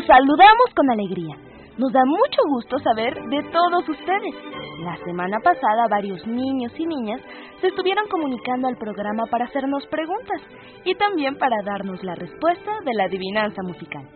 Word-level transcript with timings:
Los 0.00 0.06
saludamos 0.06 0.72
con 0.74 0.88
alegría. 0.88 1.36
Nos 1.76 1.92
da 1.92 2.00
mucho 2.06 2.40
gusto 2.48 2.78
saber 2.78 3.20
de 3.28 3.42
todos 3.52 3.86
ustedes. 3.86 4.34
La 4.82 4.96
semana 5.04 5.36
pasada 5.44 5.88
varios 5.90 6.26
niños 6.26 6.72
y 6.78 6.86
niñas 6.86 7.20
se 7.60 7.66
estuvieron 7.66 8.08
comunicando 8.08 8.68
al 8.68 8.78
programa 8.78 9.24
para 9.30 9.44
hacernos 9.44 9.86
preguntas 9.88 10.40
y 10.86 10.94
también 10.94 11.36
para 11.36 11.56
darnos 11.66 12.02
la 12.02 12.14
respuesta 12.14 12.80
de 12.82 12.94
la 12.94 13.04
adivinanza 13.04 13.62
musical. 13.62 14.08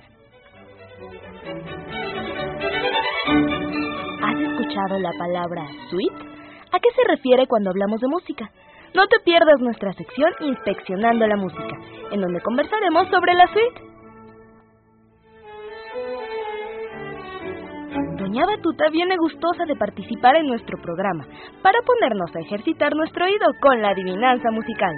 ¿Has 4.22 4.40
escuchado 4.40 5.00
la 5.00 5.12
palabra 5.18 5.68
suite? 5.90 6.16
¿A 6.72 6.80
qué 6.80 6.90
se 6.96 7.08
refiere 7.08 7.48
cuando 7.48 7.70
hablamos 7.72 8.00
de 8.02 8.08
música? 8.08 8.52
No 8.94 9.08
te 9.08 9.20
pierdas 9.20 9.60
nuestra 9.60 9.94
sección 9.94 10.32
Inspeccionando 10.42 11.28
la 11.28 11.36
Música, 11.36 11.78
en 12.12 12.22
donde 12.22 12.42
conversaremos 12.42 13.08
sobre 13.10 13.34
la 13.34 13.48
suite. 13.48 13.89
Doña 18.30 18.46
Batuta 18.46 18.86
viene 18.92 19.18
gustosa 19.18 19.66
de 19.66 19.76
participar 19.76 20.36
en 20.36 20.46
nuestro 20.46 20.78
programa 20.80 21.26
para 21.64 21.80
ponernos 21.82 22.30
a 22.36 22.40
ejercitar 22.40 22.94
nuestro 22.96 23.26
oído 23.26 23.48
con 23.60 23.82
la 23.82 23.90
adivinanza 23.90 24.52
musical. 24.52 24.94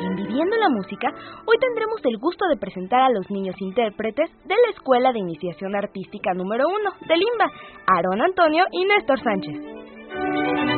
En 0.00 0.16
Viviendo 0.16 0.56
la 0.56 0.70
Música, 0.70 1.08
hoy 1.44 1.58
tendremos 1.60 2.00
el 2.04 2.16
gusto 2.16 2.46
de 2.48 2.56
presentar 2.56 3.02
a 3.02 3.10
los 3.10 3.30
niños 3.30 3.56
intérpretes 3.60 4.30
de 4.46 4.54
la 4.54 4.70
Escuela 4.72 5.12
de 5.12 5.18
Iniciación 5.18 5.76
Artística 5.76 6.32
número 6.32 6.68
1 6.68 6.76
de 7.06 7.16
Limba, 7.18 7.52
Aarón 7.86 8.22
Antonio 8.22 8.64
y 8.72 8.82
Néstor 8.86 9.20
Sánchez. 9.20 10.75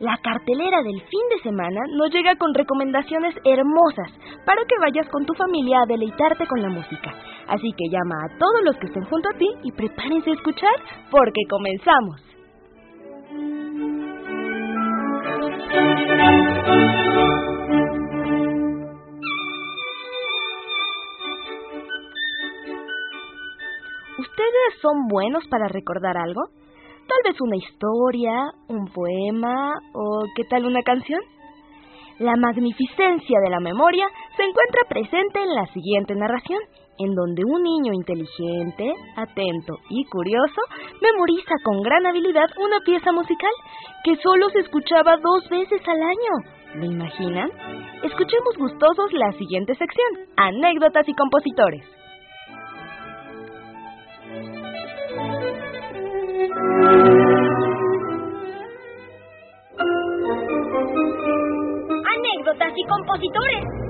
La 0.00 0.16
cartelera 0.22 0.80
del 0.82 1.00
fin 1.00 1.28
de 1.28 1.42
semana 1.42 1.80
nos 1.96 2.12
llega 2.12 2.36
con 2.36 2.54
recomendaciones 2.54 3.34
hermosas 3.44 4.12
para 4.46 4.62
que 4.64 4.78
vayas 4.80 5.08
con 5.08 5.26
tu 5.26 5.34
familia 5.34 5.82
a 5.82 5.86
deleitarte 5.86 6.46
con 6.46 6.62
la 6.62 6.68
música. 6.68 7.12
Así 7.48 7.72
que 7.76 7.90
llama 7.90 8.14
a 8.24 8.38
todos 8.38 8.62
los 8.62 8.76
que 8.76 8.86
estén 8.86 9.04
junto 9.06 9.28
a 9.28 9.36
ti 9.36 9.48
y 9.64 9.72
prepárense 9.72 10.30
a 10.30 10.34
escuchar 10.34 10.74
porque 11.10 11.40
comenzamos. 11.50 12.22
¿Ustedes 24.18 24.80
son 24.80 25.08
buenos 25.08 25.44
para 25.48 25.66
recordar 25.66 26.16
algo? 26.16 26.57
Tal 27.08 27.32
vez 27.32 27.40
una 27.40 27.56
historia, 27.56 28.52
un 28.68 28.84
poema 28.92 29.72
o 29.94 30.26
qué 30.36 30.44
tal 30.44 30.66
una 30.66 30.82
canción. 30.82 31.20
La 32.18 32.36
magnificencia 32.36 33.38
de 33.44 33.50
la 33.50 33.60
memoria 33.60 34.06
se 34.36 34.42
encuentra 34.42 34.82
presente 34.88 35.40
en 35.40 35.54
la 35.54 35.66
siguiente 35.72 36.14
narración, 36.14 36.58
en 36.98 37.14
donde 37.14 37.44
un 37.46 37.62
niño 37.62 37.92
inteligente, 37.94 38.92
atento 39.16 39.72
y 39.88 40.04
curioso 40.04 40.60
memoriza 41.00 41.54
con 41.64 41.80
gran 41.80 42.04
habilidad 42.06 42.48
una 42.58 42.80
pieza 42.80 43.10
musical 43.12 43.52
que 44.04 44.16
solo 44.16 44.50
se 44.50 44.58
escuchaba 44.58 45.16
dos 45.16 45.48
veces 45.48 45.80
al 45.88 46.02
año. 46.02 46.32
¿Lo 46.74 46.84
imaginan? 46.84 47.48
Escuchemos 48.02 48.54
gustosos 48.58 49.12
la 49.12 49.32
siguiente 49.32 49.74
sección, 49.76 50.28
anécdotas 50.36 51.08
y 51.08 51.14
compositores. 51.14 51.97
Anécdotas 62.14 62.72
y 62.76 62.84
compositores. 62.86 63.87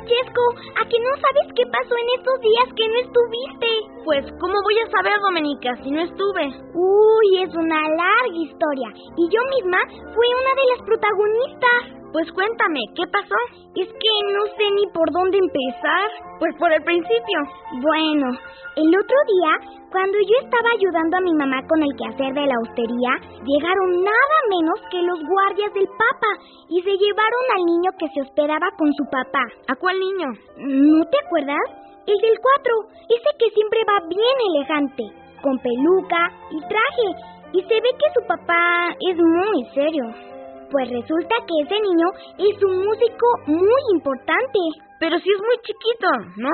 Francesco, 0.00 0.42
¿a 0.80 0.88
que 0.88 0.96
no 0.98 1.12
sabes 1.20 1.52
qué 1.54 1.64
pasó 1.66 1.92
en 1.92 2.08
estos 2.16 2.40
días 2.40 2.68
que 2.74 2.88
no 2.88 2.96
estuviste? 3.04 3.68
Pues, 4.04 4.24
¿cómo 4.40 4.54
voy 4.64 4.76
a 4.80 4.90
saber, 4.90 5.12
Domenica, 5.20 5.76
si 5.82 5.90
no 5.90 6.00
estuve? 6.00 6.48
Uy, 6.72 7.42
es 7.42 7.54
una 7.54 7.80
larga 7.80 8.32
historia. 8.32 8.88
Y 9.16 9.28
yo 9.28 9.40
misma 9.56 9.78
fui 10.14 10.28
una 10.40 10.52
de 10.56 10.66
las 10.72 10.80
protagonistas. 10.86 11.99
Pues 12.12 12.26
cuéntame, 12.32 12.80
¿qué 12.96 13.06
pasó? 13.06 13.38
Es 13.78 13.86
que 13.86 14.12
no 14.34 14.42
sé 14.58 14.66
ni 14.74 14.82
por 14.90 15.06
dónde 15.12 15.38
empezar. 15.38 16.10
Pues 16.40 16.56
por 16.58 16.72
el 16.72 16.82
principio. 16.82 17.38
Bueno, 17.78 18.26
el 18.74 18.90
otro 18.90 19.18
día, 19.30 19.52
cuando 19.94 20.18
yo 20.18 20.36
estaba 20.42 20.74
ayudando 20.74 21.16
a 21.16 21.20
mi 21.20 21.34
mamá 21.34 21.62
con 21.68 21.82
el 21.82 21.94
quehacer 21.94 22.34
de 22.34 22.50
la 22.50 22.58
hostería, 22.66 23.12
llegaron 23.46 24.02
nada 24.02 24.36
menos 24.50 24.78
que 24.90 25.02
los 25.06 25.22
guardias 25.22 25.72
del 25.74 25.86
Papa 25.86 26.30
y 26.68 26.82
se 26.82 26.98
llevaron 26.98 27.44
al 27.54 27.62
niño 27.62 27.90
que 27.98 28.10
se 28.10 28.22
hospedaba 28.22 28.66
con 28.74 28.90
su 28.94 29.04
papá. 29.06 29.46
¿A 29.70 29.74
cuál 29.76 29.94
niño? 30.00 30.28
¿No 30.66 31.04
te 31.06 31.18
acuerdas? 31.22 31.66
El 32.06 32.18
del 32.18 32.36
4, 32.42 32.74
ese 33.06 33.30
que 33.38 33.54
siempre 33.54 33.86
va 33.86 34.02
bien 34.10 34.36
elegante, 34.50 35.04
con 35.42 35.58
peluca 35.62 36.26
y 36.50 36.58
traje, 36.58 37.08
y 37.52 37.62
se 37.62 37.74
ve 37.74 37.90
que 37.94 38.10
su 38.18 38.26
papá 38.26 38.90
es 38.98 39.16
muy 39.16 39.64
serio. 39.74 40.29
Pues 40.70 40.88
resulta 40.88 41.34
que 41.46 41.54
ese 41.66 41.80
niño 41.82 42.08
es 42.38 42.62
un 42.62 42.86
músico 42.86 43.26
muy 43.46 43.82
importante. 43.92 44.58
Pero 45.00 45.18
si 45.18 45.30
es 45.30 45.38
muy 45.38 45.56
chiquito, 45.64 46.08
¿no? 46.36 46.50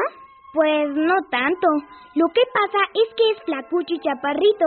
Pues 0.55 0.89
no 0.95 1.15
tanto. 1.31 1.69
Lo 2.15 2.27
que 2.33 2.43
pasa 2.55 2.81
es 2.95 3.15
que 3.15 3.31
es 3.33 3.43
flacucho 3.45 3.93
y 3.95 4.01
chaparrito, 4.01 4.67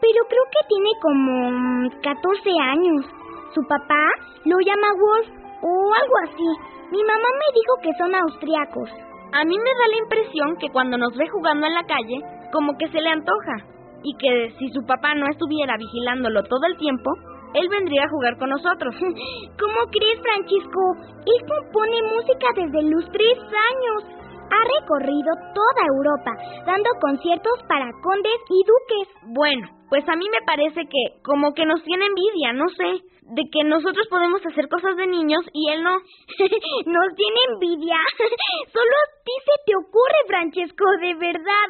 pero 0.00 0.20
creo 0.26 0.44
que 0.50 0.66
tiene 0.66 0.90
como 1.00 1.90
14 2.02 2.50
mm, 2.50 2.60
años. 2.60 3.06
Su 3.54 3.62
papá 3.68 4.02
lo 4.44 4.56
llama 4.58 4.88
Wolf 4.98 5.28
o 5.62 5.94
algo 5.94 6.16
así. 6.24 6.48
Mi 6.90 7.02
mamá 7.04 7.28
me 7.38 7.54
dijo 7.54 7.74
que 7.82 7.92
son 7.98 8.14
austriacos. 8.14 8.90
A 9.32 9.44
mí 9.44 9.56
me 9.58 9.74
da 9.78 9.86
la 9.90 9.98
impresión 10.02 10.56
que 10.56 10.70
cuando 10.70 10.96
nos 10.96 11.14
ve 11.16 11.28
jugando 11.28 11.66
en 11.66 11.74
la 11.74 11.84
calle, 11.84 12.18
como 12.50 12.76
que 12.78 12.88
se 12.88 13.00
le 13.00 13.10
antoja. 13.10 13.62
Y 14.02 14.16
que 14.16 14.54
si 14.58 14.70
su 14.70 14.80
papá 14.86 15.14
no 15.14 15.26
estuviera 15.30 15.76
vigilándolo 15.76 16.42
todo 16.44 16.66
el 16.66 16.78
tiempo, 16.78 17.10
él 17.54 17.68
vendría 17.68 18.04
a 18.04 18.10
jugar 18.10 18.38
con 18.38 18.50
nosotros. 18.50 18.94
¿Cómo 19.60 19.80
crees, 19.90 20.20
Francisco? 20.20 20.80
Él 21.26 21.40
compone 21.46 22.02
música 22.02 22.46
desde 22.54 22.82
los 22.90 23.04
tres 23.12 23.38
años. 23.38 24.18
Ha 24.48 24.80
recorrido 24.80 25.30
toda 25.52 25.82
Europa, 25.86 26.32
dando 26.64 26.88
conciertos 27.00 27.60
para 27.68 27.90
condes 28.02 28.40
y 28.48 28.64
duques. 28.64 29.08
Bueno, 29.34 29.68
pues 29.90 30.08
a 30.08 30.16
mí 30.16 30.26
me 30.30 30.44
parece 30.46 30.88
que 30.88 31.20
como 31.22 31.52
que 31.52 31.66
nos 31.66 31.82
tiene 31.84 32.06
envidia, 32.06 32.54
no 32.54 32.68
sé, 32.70 33.04
de 33.28 33.42
que 33.52 33.64
nosotros 33.64 34.06
podemos 34.08 34.40
hacer 34.46 34.68
cosas 34.68 34.96
de 34.96 35.06
niños 35.06 35.44
y 35.52 35.70
él 35.70 35.82
no. 35.82 35.96
nos 36.86 37.14
tiene 37.14 37.40
envidia. 37.52 37.98
Solo 38.72 38.94
a 38.96 39.08
ti 39.24 39.32
se 39.44 39.56
te 39.66 39.76
ocurre, 39.76 40.26
Francesco, 40.26 40.84
de 41.00 41.14
verdad. 41.14 41.68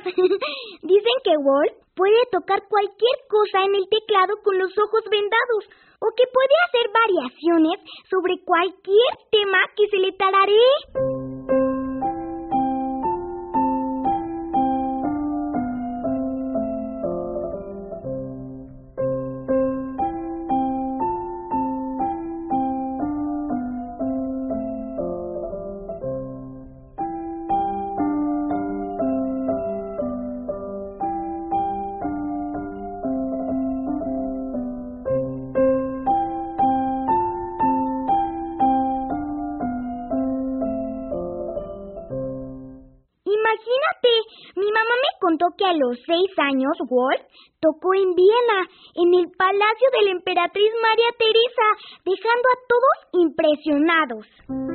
Dicen 0.83 1.17
que 1.25 1.35
Walt 1.37 1.88
puede 1.99 2.23
tocar 2.31 2.63
cualquier 2.69 3.19
cosa 3.29 3.65
en 3.67 3.75
el 3.75 3.89
teclado 3.91 4.39
con 4.45 4.57
los 4.57 4.71
ojos 4.79 5.03
vendados 5.11 5.67
o 5.99 6.07
que 6.15 6.25
puede 6.33 6.55
hacer 6.67 6.87
variaciones 6.95 7.81
sobre 8.09 8.39
cualquier 8.45 9.13
tema 9.33 9.59
que 9.77 9.89
se 9.89 9.99
le 9.99 10.13
tararé. 45.37 45.55
que 45.59 45.65
a 45.65 45.73
los 45.73 45.99
seis 46.07 46.31
años 46.39 46.73
Walt 46.89 47.23
tocó 47.61 47.95
en 47.95 48.15
Viena, 48.15 48.61
en 48.95 49.15
el 49.15 49.31
palacio 49.37 49.89
de 49.93 50.05
la 50.05 50.11
emperatriz 50.13 50.71
María 50.81 51.11
Teresa, 51.19 51.69
dejando 52.05 52.49
a 52.49 52.61
todos 52.69 52.97
impresionados. 53.25 54.68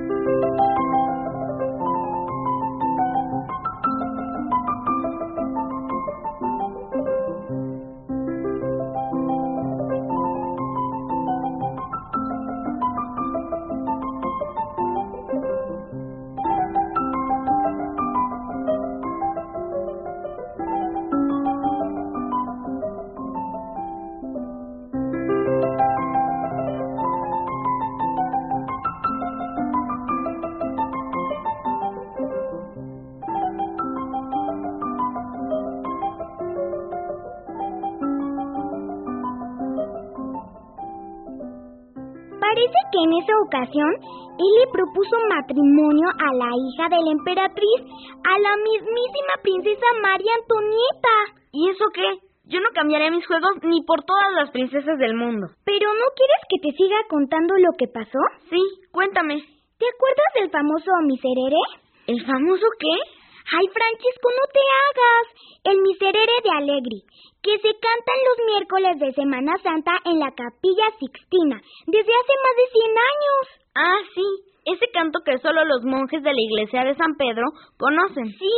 Que 42.94 43.02
en 43.02 43.14
esa 43.18 43.34
ocasión 43.42 43.92
él 44.38 44.52
le 44.62 44.68
propuso 44.70 45.18
matrimonio 45.30 46.08
a 46.14 46.30
la 46.38 46.50
hija 46.54 46.86
de 46.94 47.02
la 47.02 47.12
emperatriz, 47.12 47.80
a 48.22 48.34
la 48.38 48.54
mismísima 48.62 49.34
princesa 49.42 49.88
María 50.02 50.34
Antonieta. 50.38 51.16
¿Y 51.52 51.70
eso 51.70 51.86
qué? 51.94 52.22
Yo 52.46 52.60
no 52.62 52.70
cambiaría 52.74 53.10
mis 53.10 53.26
juegos 53.26 53.58
ni 53.64 53.82
por 53.84 54.04
todas 54.04 54.34
las 54.34 54.52
princesas 54.52 54.98
del 55.00 55.16
mundo. 55.16 55.48
¿Pero 55.66 55.88
no 55.90 56.08
quieres 56.14 56.42
que 56.50 56.62
te 56.62 56.78
siga 56.78 56.98
contando 57.10 57.58
lo 57.58 57.74
que 57.78 57.88
pasó? 57.88 58.20
Sí, 58.50 58.62
cuéntame. 58.92 59.42
¿Te 59.80 59.86
acuerdas 59.90 60.32
del 60.36 60.52
famoso 60.52 60.92
miserere? 61.08 61.62
¿El 62.06 62.26
famoso 62.26 62.68
qué? 62.78 62.96
Ay, 63.52 63.68
Francisco, 63.68 64.28
no 64.32 64.46
te 64.54 64.64
hagas. 64.64 65.26
El 65.64 65.82
miserere 65.82 66.36
de 66.44 66.52
Alegri, 66.56 67.02
que 67.44 67.58
se 67.60 67.72
cantan 67.76 68.20
los 68.28 68.40
miércoles 68.48 69.00
de 69.00 69.14
Semana 69.14 69.58
Santa 69.64 69.92
en 70.06 70.20
la 70.20 70.32
Capilla 70.32 70.88
Sixtina, 71.00 71.60
desde 71.88 72.14
hace 72.14 72.34
más 72.40 72.56
de 72.56 72.68
100 72.72 72.92
años. 72.92 73.44
Ah, 73.76 74.00
sí, 74.16 74.28
ese 74.66 74.88
canto 74.94 75.20
que 75.26 75.38
solo 75.40 75.66
los 75.66 75.84
monjes 75.84 76.24
de 76.24 76.34
la 76.34 76.42
iglesia 76.42 76.84
de 76.84 76.96
San 76.96 77.16
Pedro 77.18 77.52
conocen. 77.78 78.32
Sí, 78.40 78.56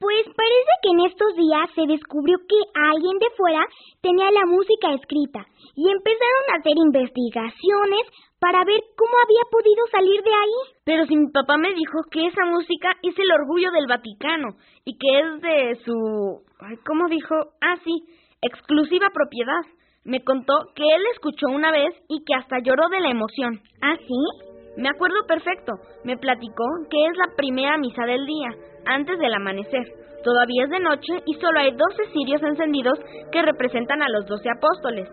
pues 0.00 0.24
parece 0.24 0.72
que 0.82 0.90
en 0.90 1.00
estos 1.06 1.36
días 1.36 1.68
se 1.74 1.86
descubrió 1.86 2.36
que 2.48 2.60
alguien 2.92 3.18
de 3.18 3.30
fuera 3.36 3.64
tenía 4.02 4.30
la 4.30 4.44
música 4.44 4.92
escrita 4.92 5.46
y 5.76 5.88
empezaron 5.88 6.44
a 6.48 6.58
hacer 6.58 6.76
investigaciones 6.76 8.04
para 8.44 8.62
ver 8.62 8.82
cómo 8.94 9.16
había 9.24 9.40
podido 9.50 9.86
salir 9.90 10.20
de 10.22 10.30
ahí. 10.30 10.60
Pero 10.84 11.06
si 11.06 11.16
mi 11.16 11.30
papá 11.32 11.56
me 11.56 11.72
dijo 11.72 12.04
que 12.10 12.26
esa 12.26 12.44
música 12.44 12.92
es 13.02 13.18
el 13.18 13.32
orgullo 13.40 13.70
del 13.72 13.86
Vaticano 13.88 14.48
y 14.84 14.98
que 14.98 15.18
es 15.18 15.40
de 15.40 15.80
su... 15.82 16.44
¿Cómo 16.84 17.08
dijo? 17.08 17.34
Ah, 17.62 17.76
sí, 17.82 18.04
exclusiva 18.42 19.08
propiedad. 19.14 19.64
Me 20.04 20.22
contó 20.22 20.52
que 20.74 20.82
él 20.82 21.02
escuchó 21.14 21.46
una 21.48 21.72
vez 21.72 21.94
y 22.06 22.22
que 22.26 22.34
hasta 22.34 22.58
lloró 22.58 22.90
de 22.90 23.00
la 23.00 23.12
emoción. 23.12 23.62
¿Ah, 23.80 23.96
sí? 23.96 24.52
Me 24.76 24.90
acuerdo 24.90 25.24
perfecto. 25.26 25.72
Me 26.04 26.18
platicó 26.18 26.66
que 26.90 27.00
es 27.00 27.16
la 27.16 27.34
primera 27.36 27.78
misa 27.78 28.04
del 28.04 28.26
día, 28.26 28.50
antes 28.84 29.18
del 29.20 29.32
amanecer. 29.32 29.88
Todavía 30.22 30.64
es 30.64 30.70
de 30.70 30.80
noche 30.80 31.12
y 31.24 31.32
solo 31.40 31.60
hay 31.60 31.70
doce 31.70 32.12
cirios 32.12 32.42
encendidos 32.42 32.98
que 33.32 33.40
representan 33.40 34.02
a 34.02 34.10
los 34.10 34.26
doce 34.26 34.50
apóstoles. 34.50 35.08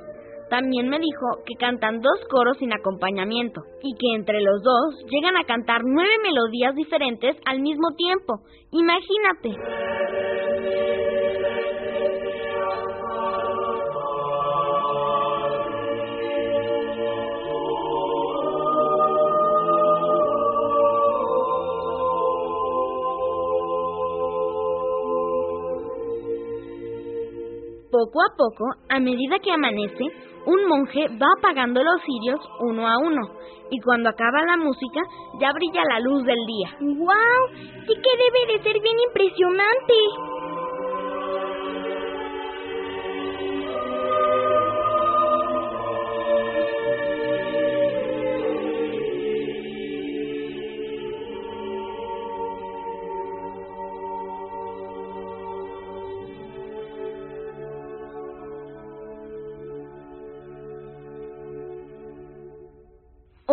También 0.51 0.89
me 0.89 0.99
dijo 0.99 1.27
que 1.45 1.55
cantan 1.55 2.01
dos 2.01 2.19
coros 2.29 2.57
sin 2.57 2.73
acompañamiento 2.73 3.61
y 3.81 3.95
que 3.95 4.13
entre 4.13 4.41
los 4.41 4.61
dos 4.61 5.01
llegan 5.09 5.37
a 5.37 5.45
cantar 5.45 5.79
nueve 5.85 6.11
melodías 6.21 6.75
diferentes 6.75 7.37
al 7.45 7.61
mismo 7.61 7.95
tiempo. 7.95 8.41
Imagínate. 8.71 9.55
Poco 28.01 28.19
a 28.23 28.35
poco, 28.35 28.65
a 28.89 28.99
medida 28.99 29.37
que 29.37 29.51
amanece, 29.51 30.05
un 30.47 30.65
monje 30.67 31.05
va 31.21 31.27
apagando 31.37 31.83
los 31.83 32.01
cirios 32.01 32.39
uno 32.61 32.87
a 32.87 32.97
uno, 32.97 33.21
y 33.69 33.79
cuando 33.79 34.09
acaba 34.09 34.41
la 34.43 34.57
música 34.57 35.01
ya 35.39 35.53
brilla 35.53 35.83
la 35.87 35.99
luz 35.99 36.23
del 36.23 36.39
día. 36.47 36.77
¡Wow! 36.79 37.85
Sí 37.85 37.93
que 37.93 38.17
debe 38.17 38.53
de 38.53 38.63
ser 38.63 38.81
bien 38.81 38.97
impresionante. 39.07 39.93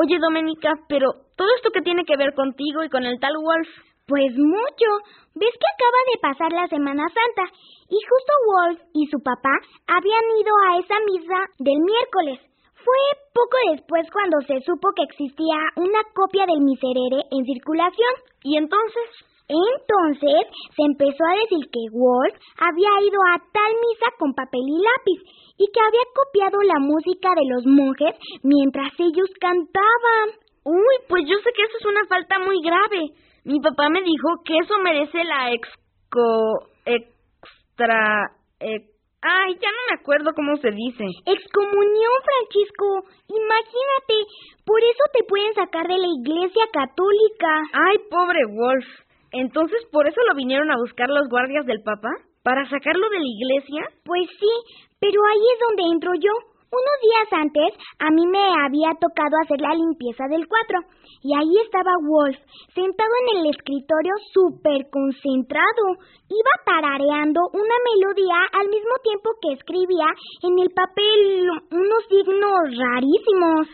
Oye, 0.00 0.16
Doménica, 0.20 0.78
pero 0.88 1.10
¿todo 1.34 1.48
esto 1.56 1.70
qué 1.74 1.82
tiene 1.82 2.04
que 2.04 2.16
ver 2.16 2.32
contigo 2.32 2.84
y 2.84 2.88
con 2.88 3.04
el 3.04 3.18
tal 3.18 3.34
Wolf? 3.42 3.66
Pues 4.06 4.30
mucho. 4.36 4.88
¿Ves 5.34 5.54
que 5.58 5.70
acaba 5.74 6.00
de 6.06 6.20
pasar 6.22 6.52
la 6.52 6.68
Semana 6.68 7.02
Santa? 7.10 7.50
Y 7.90 7.98
justo 7.98 8.32
Wolf 8.46 8.78
y 8.94 9.06
su 9.10 9.18
papá 9.18 9.50
habían 9.88 10.22
ido 10.38 10.54
a 10.70 10.78
esa 10.78 10.94
misa 11.02 11.38
del 11.58 11.82
miércoles. 11.82 12.38
Fue 12.78 13.02
poco 13.34 13.56
después 13.74 14.06
cuando 14.12 14.38
se 14.46 14.60
supo 14.62 14.86
que 14.94 15.02
existía 15.02 15.58
una 15.74 16.02
copia 16.14 16.46
del 16.46 16.60
miserere 16.62 17.26
en 17.32 17.44
circulación. 17.44 18.14
¿Y 18.44 18.56
entonces? 18.56 19.27
Entonces 19.48 20.44
se 20.76 20.82
empezó 20.84 21.24
a 21.24 21.40
decir 21.40 21.64
que 21.72 21.88
Wolf 21.90 22.36
había 22.60 22.92
ido 23.00 23.20
a 23.32 23.40
tal 23.50 23.72
misa 23.80 24.12
con 24.18 24.34
papel 24.34 24.60
y 24.60 24.76
lápiz 24.84 25.20
y 25.56 25.66
que 25.72 25.80
había 25.80 26.04
copiado 26.12 26.60
la 26.62 26.78
música 26.78 27.32
de 27.34 27.48
los 27.48 27.64
monjes 27.64 28.14
mientras 28.42 28.92
ellos 28.98 29.28
cantaban. 29.40 30.36
Uy, 30.64 30.94
pues 31.08 31.24
yo 31.26 31.36
sé 31.40 31.50
que 31.56 31.62
eso 31.64 31.76
es 31.80 31.86
una 31.86 32.04
falta 32.06 32.38
muy 32.38 32.60
grave. 32.62 33.08
Mi 33.44 33.58
papá 33.60 33.88
me 33.88 34.02
dijo 34.02 34.44
que 34.44 34.58
eso 34.58 34.76
merece 34.84 35.24
la 35.24 35.52
exco... 35.52 36.68
extra... 36.84 38.28
ay, 38.60 39.54
ya 39.56 39.70
no 39.72 39.82
me 39.88 39.96
acuerdo 39.98 40.34
cómo 40.36 40.56
se 40.56 40.70
dice. 40.70 41.04
Excomunión, 41.24 42.14
Francisco. 42.28 43.08
Imagínate, 43.32 44.28
por 44.66 44.80
eso 44.84 45.04
te 45.14 45.24
pueden 45.24 45.54
sacar 45.54 45.88
de 45.88 45.96
la 45.96 46.08
iglesia 46.20 46.64
católica. 46.70 47.62
Ay, 47.72 47.96
pobre 48.10 48.44
Wolf. 48.44 49.07
Entonces, 49.32 49.78
¿por 49.92 50.06
eso 50.08 50.20
lo 50.28 50.34
vinieron 50.34 50.70
a 50.70 50.78
buscar 50.78 51.08
los 51.08 51.28
guardias 51.28 51.66
del 51.66 51.82
Papa? 51.82 52.10
¿Para 52.42 52.64
sacarlo 52.68 53.08
de 53.10 53.18
la 53.18 53.32
iglesia? 53.38 53.82
Pues 54.04 54.28
sí, 54.40 54.52
pero 55.00 55.20
ahí 55.24 55.44
es 55.52 55.58
donde 55.68 55.92
entro 55.92 56.12
yo. 56.14 56.32
Unos 56.68 56.96
días 57.00 57.28
antes, 57.32 57.72
a 57.98 58.10
mí 58.10 58.26
me 58.28 58.44
había 58.44 58.92
tocado 59.00 59.40
hacer 59.40 59.58
la 59.58 59.72
limpieza 59.72 60.28
del 60.28 60.46
cuatro, 60.46 60.84
y 61.24 61.32
ahí 61.32 61.64
estaba 61.64 61.96
Wolf, 62.04 62.36
sentado 62.74 63.08
en 63.24 63.38
el 63.40 63.50
escritorio 63.56 64.12
súper 64.34 64.84
concentrado. 64.92 65.96
Iba 66.28 66.54
tarareando 66.68 67.40
una 67.54 67.76
melodía 67.88 68.36
al 68.52 68.68
mismo 68.68 68.94
tiempo 69.02 69.30
que 69.40 69.54
escribía 69.56 70.12
en 70.44 70.58
el 70.60 70.68
papel 70.76 71.48
unos 71.72 72.02
signos 72.12 72.60
rarísimos. 72.76 73.68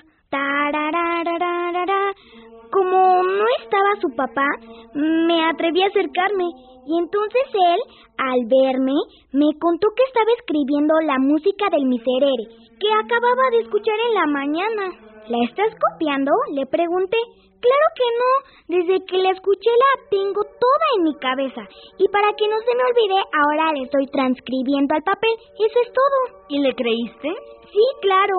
Como 2.74 3.22
no 3.22 3.44
estaba 3.62 3.94
su 4.02 4.10
papá, 4.16 4.48
me 4.94 5.46
atreví 5.46 5.80
a 5.80 5.86
acercarme 5.86 6.42
y 6.86 6.98
entonces 6.98 7.46
él, 7.54 7.80
al 8.18 8.40
verme, 8.50 8.98
me 9.30 9.46
contó 9.62 9.86
que 9.94 10.02
estaba 10.02 10.26
escribiendo 10.36 10.94
la 11.06 11.18
música 11.22 11.70
del 11.70 11.86
miserere 11.86 12.50
que 12.82 12.90
acababa 12.90 13.46
de 13.52 13.60
escuchar 13.60 13.94
en 14.08 14.14
la 14.14 14.26
mañana. 14.26 14.84
¿La 15.28 15.38
estás 15.44 15.70
copiando? 15.78 16.32
Le 16.50 16.66
pregunté. 16.66 17.16
Claro 17.62 17.86
que 17.94 18.08
no. 18.18 18.30
Desde 18.76 19.06
que 19.06 19.22
la 19.22 19.30
escuché 19.30 19.70
la 19.70 20.08
tengo 20.10 20.42
toda 20.42 20.86
en 20.98 21.02
mi 21.04 21.14
cabeza. 21.14 21.62
Y 21.96 22.08
para 22.08 22.34
que 22.34 22.48
no 22.48 22.58
se 22.58 22.74
me 22.74 22.84
olvide, 22.90 23.22
ahora 23.38 23.72
le 23.72 23.84
estoy 23.84 24.06
transcribiendo 24.08 24.96
al 24.96 25.06
papel. 25.06 25.32
Eso 25.62 25.78
es 25.78 25.90
todo. 25.94 26.42
¿Y 26.48 26.58
le 26.58 26.74
creíste? 26.74 27.30
Sí, 27.70 27.84
claro. 28.02 28.34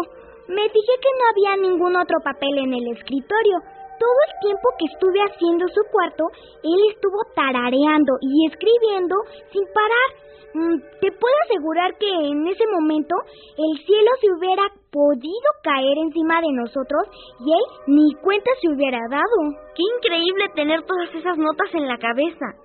Me 0.47 0.61
fijé 0.69 0.93
que 1.01 1.15
no 1.17 1.23
había 1.31 1.69
ningún 1.69 1.95
otro 1.95 2.19
papel 2.21 2.57
en 2.59 2.73
el 2.73 2.87
escritorio. 2.91 3.74
Todo 3.99 4.19
el 4.27 4.33
tiempo 4.41 4.67
que 4.77 4.85
estuve 4.85 5.19
haciendo 5.19 5.67
su 5.69 5.81
cuarto, 5.91 6.23
él 6.63 6.79
estuvo 6.93 7.19
tarareando 7.35 8.13
y 8.21 8.47
escribiendo 8.47 9.15
sin 9.51 9.63
parar. 9.73 10.09
Mm, 10.55 10.79
te 11.01 11.11
puedo 11.11 11.35
asegurar 11.43 11.97
que 11.99 12.09
en 12.09 12.47
ese 12.47 12.63
momento 12.71 13.15
el 13.57 13.85
cielo 13.85 14.11
se 14.21 14.31
hubiera 14.31 14.63
podido 14.89 15.49
caer 15.61 15.97
encima 15.97 16.39
de 16.39 16.51
nosotros 16.53 17.03
y 17.43 17.51
él 17.51 17.65
ni 17.87 18.13
cuenta 18.21 18.51
se 18.61 18.69
hubiera 18.69 18.99
dado. 19.09 19.37
Qué 19.75 19.83
increíble 19.97 20.45
tener 20.55 20.81
todas 20.83 21.13
esas 21.13 21.37
notas 21.37 21.73
en 21.73 21.87
la 21.87 21.97
cabeza. 21.97 22.64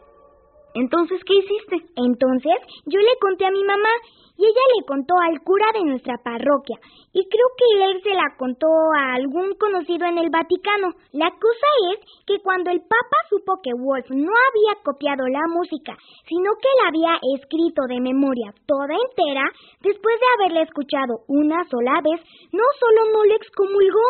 Entonces, 0.74 1.20
¿qué 1.24 1.34
hiciste? 1.34 1.76
Entonces, 1.96 2.54
yo 2.86 3.00
le 3.00 3.18
conté 3.20 3.46
a 3.46 3.50
mi 3.50 3.64
mamá 3.64 3.90
y 4.40 4.44
ella 4.44 4.64
le 4.78 4.86
contó 4.86 5.14
al 5.20 5.42
cura 5.42 5.66
de 5.74 5.84
nuestra 5.84 6.16
parroquia 6.24 6.78
y 7.12 7.28
creo 7.28 7.48
que 7.58 7.84
él 7.84 8.00
se 8.02 8.14
la 8.14 8.32
contó 8.38 8.68
a 8.96 9.14
algún 9.14 9.52
conocido 9.58 10.06
en 10.06 10.16
el 10.16 10.30
Vaticano. 10.30 10.94
La 11.12 11.28
cosa 11.28 11.68
es 11.92 12.00
que 12.24 12.40
cuando 12.40 12.70
el 12.70 12.80
Papa 12.80 13.18
supo 13.28 13.60
que 13.62 13.74
Wolf 13.74 14.08
no 14.08 14.32
había 14.32 14.80
copiado 14.82 15.26
la 15.26 15.44
música, 15.48 15.92
sino 16.24 16.52
que 16.56 16.72
la 16.80 16.88
había 16.88 17.20
escrito 17.36 17.82
de 17.88 18.00
memoria 18.00 18.54
toda 18.66 18.94
entera, 18.94 19.44
después 19.82 20.14
de 20.16 20.30
haberla 20.38 20.62
escuchado 20.62 21.20
una 21.28 21.64
sola 21.68 22.00
vez, 22.00 22.24
no 22.52 22.64
solo 22.78 23.12
no 23.12 23.24
le 23.24 23.34
excomulgó, 23.34 24.06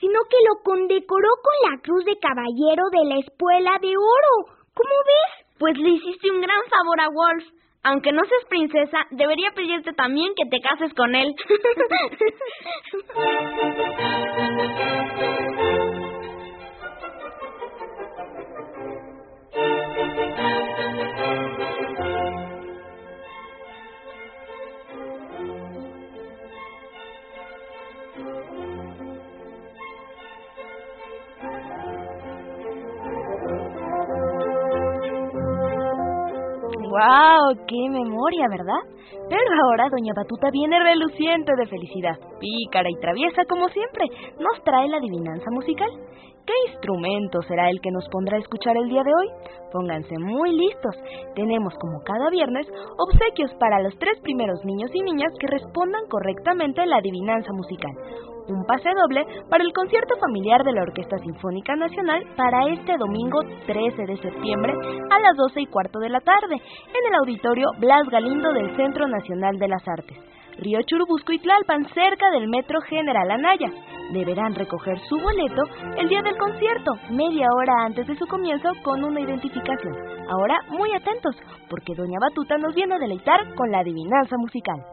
sino 0.00 0.20
que 0.30 0.40
lo 0.48 0.62
condecoró 0.64 1.28
con 1.42 1.70
la 1.70 1.82
cruz 1.82 2.04
de 2.04 2.18
caballero 2.18 2.84
de 2.88 3.04
la 3.04 3.18
espuela 3.18 3.76
de 3.82 3.92
oro. 3.96 4.34
¿Cómo 4.72 4.96
ves? 5.04 5.43
Pues 5.64 5.78
le 5.78 5.92
hiciste 5.92 6.30
un 6.30 6.42
gran 6.42 6.60
favor 6.68 7.00
a 7.00 7.08
Wolf. 7.08 7.44
Aunque 7.84 8.12
no 8.12 8.20
seas 8.26 8.44
princesa, 8.50 8.98
debería 9.12 9.50
pedirte 9.52 9.94
también 9.94 10.34
que 10.36 10.44
te 10.50 10.60
cases 10.60 10.92
con 10.92 11.14
él. 11.14 11.34
¡Wow! 36.94 37.58
¡Qué 37.66 37.90
memoria, 37.90 38.46
¿verdad? 38.48 38.86
Pero 39.28 39.50
ahora 39.66 39.90
Doña 39.90 40.12
Batuta 40.14 40.48
viene 40.52 40.78
reluciente 40.78 41.50
de 41.58 41.66
felicidad, 41.66 42.14
pícara 42.38 42.88
y 42.88 43.00
traviesa 43.00 43.42
como 43.48 43.68
siempre. 43.68 44.06
Nos 44.38 44.62
trae 44.62 44.86
la 44.86 44.98
adivinanza 44.98 45.50
musical. 45.50 45.90
¿Qué 46.46 46.52
instrumento 46.70 47.42
será 47.48 47.68
el 47.68 47.80
que 47.80 47.90
nos 47.90 48.08
pondrá 48.10 48.36
a 48.36 48.40
escuchar 48.40 48.76
el 48.76 48.88
día 48.88 49.02
de 49.02 49.10
hoy? 49.10 49.28
Pónganse 49.72 50.14
muy 50.20 50.52
listos. 50.52 50.94
Tenemos 51.34 51.74
como 51.80 51.98
cada 52.04 52.30
viernes 52.30 52.68
obsequios 52.96 53.50
para 53.58 53.82
los 53.82 53.98
tres 53.98 54.20
primeros 54.22 54.64
niños 54.64 54.90
y 54.94 55.02
niñas 55.02 55.32
que 55.40 55.48
respondan 55.48 56.06
correctamente 56.08 56.86
la 56.86 56.98
adivinanza 56.98 57.50
musical 57.54 57.90
un 58.48 58.64
pase 58.64 58.90
doble 58.94 59.24
para 59.48 59.64
el 59.64 59.72
concierto 59.72 60.16
familiar 60.20 60.62
de 60.64 60.72
la 60.72 60.82
Orquesta 60.82 61.18
Sinfónica 61.18 61.76
Nacional 61.76 62.24
para 62.36 62.68
este 62.68 62.96
domingo 62.98 63.40
13 63.66 64.06
de 64.06 64.16
septiembre 64.18 64.74
a 65.10 65.20
las 65.20 65.36
12 65.36 65.60
y 65.60 65.66
cuarto 65.66 65.98
de 65.98 66.10
la 66.10 66.20
tarde 66.20 66.54
en 66.54 67.06
el 67.08 67.14
auditorio 67.20 67.66
Blas 67.78 68.08
Galindo 68.10 68.52
del 68.52 68.76
Centro 68.76 69.08
Nacional 69.08 69.58
de 69.58 69.68
las 69.68 69.86
Artes, 69.88 70.18
Río 70.58 70.80
Churubusco 70.82 71.32
y 71.32 71.38
Tlalpan, 71.38 71.86
cerca 71.94 72.30
del 72.30 72.48
Metro 72.48 72.80
General 72.82 73.30
Anaya. 73.30 73.70
Deberán 74.12 74.54
recoger 74.54 74.98
su 75.08 75.18
boleto 75.18 75.62
el 75.96 76.08
día 76.08 76.22
del 76.22 76.36
concierto, 76.36 76.92
media 77.10 77.48
hora 77.56 77.86
antes 77.86 78.06
de 78.06 78.16
su 78.16 78.26
comienzo, 78.26 78.70
con 78.82 79.02
una 79.02 79.20
identificación. 79.20 79.94
Ahora, 80.28 80.60
muy 80.68 80.92
atentos, 80.92 81.34
porque 81.70 81.94
Doña 81.94 82.18
Batuta 82.20 82.58
nos 82.58 82.74
viene 82.74 82.94
a 82.94 82.98
deleitar 82.98 83.54
con 83.54 83.70
la 83.70 83.80
adivinanza 83.80 84.36
musical. 84.36 84.84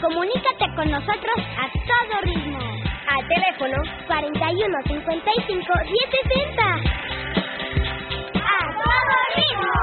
Comunícate 0.00 0.66
con 0.76 0.90
nosotros 0.90 1.36
a 1.58 1.70
todo 1.72 2.20
ritmo. 2.22 2.58
Al 3.08 3.26
teléfono 3.28 3.76
41 4.06 4.82
55 4.86 5.72
1060. 5.90 6.62
¡A 8.44 8.58
todo 8.82 9.16
ritmo! 9.36 9.74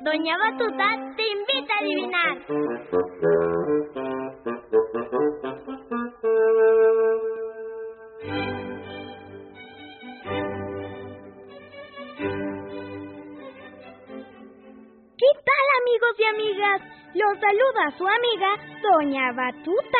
Doña 0.00 0.36
Batuta 0.38 0.88
te 1.16 1.24
invita 1.28 1.74
a 1.74 1.78
adivinar. 1.80 2.34
Saluda 17.84 17.98
su 17.98 18.06
amiga 18.06 18.56
Doña 18.82 19.32
Batuta. 19.32 19.98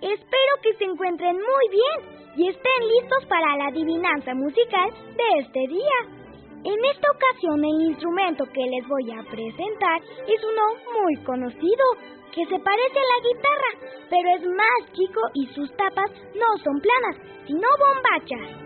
Espero 0.00 0.52
que 0.62 0.74
se 0.74 0.84
encuentren 0.84 1.36
muy 1.36 1.68
bien 1.70 1.98
y 2.36 2.48
estén 2.48 2.88
listos 2.88 3.26
para 3.28 3.56
la 3.56 3.66
adivinanza 3.66 4.34
musical 4.34 4.90
de 4.90 5.40
este 5.40 5.60
día. 5.68 5.98
En 6.64 6.84
esta 6.84 7.08
ocasión 7.10 7.64
el 7.64 7.82
instrumento 7.90 8.44
que 8.46 8.66
les 8.66 8.86
voy 8.88 9.10
a 9.10 9.22
presentar 9.24 10.00
es 10.26 10.42
uno 10.44 10.74
muy 11.00 11.16
conocido, 11.24 11.84
que 12.32 12.44
se 12.46 12.58
parece 12.58 12.98
a 12.98 13.10
la 13.12 13.20
guitarra, 13.28 13.70
pero 14.08 14.28
es 14.36 14.42
más 14.46 14.92
chico 14.92 15.20
y 15.34 15.46
sus 15.54 15.70
tapas 15.76 16.10
no 16.34 16.56
son 16.64 16.80
planas, 16.80 17.16
sino 17.46 17.68
bombachas. 17.78 18.62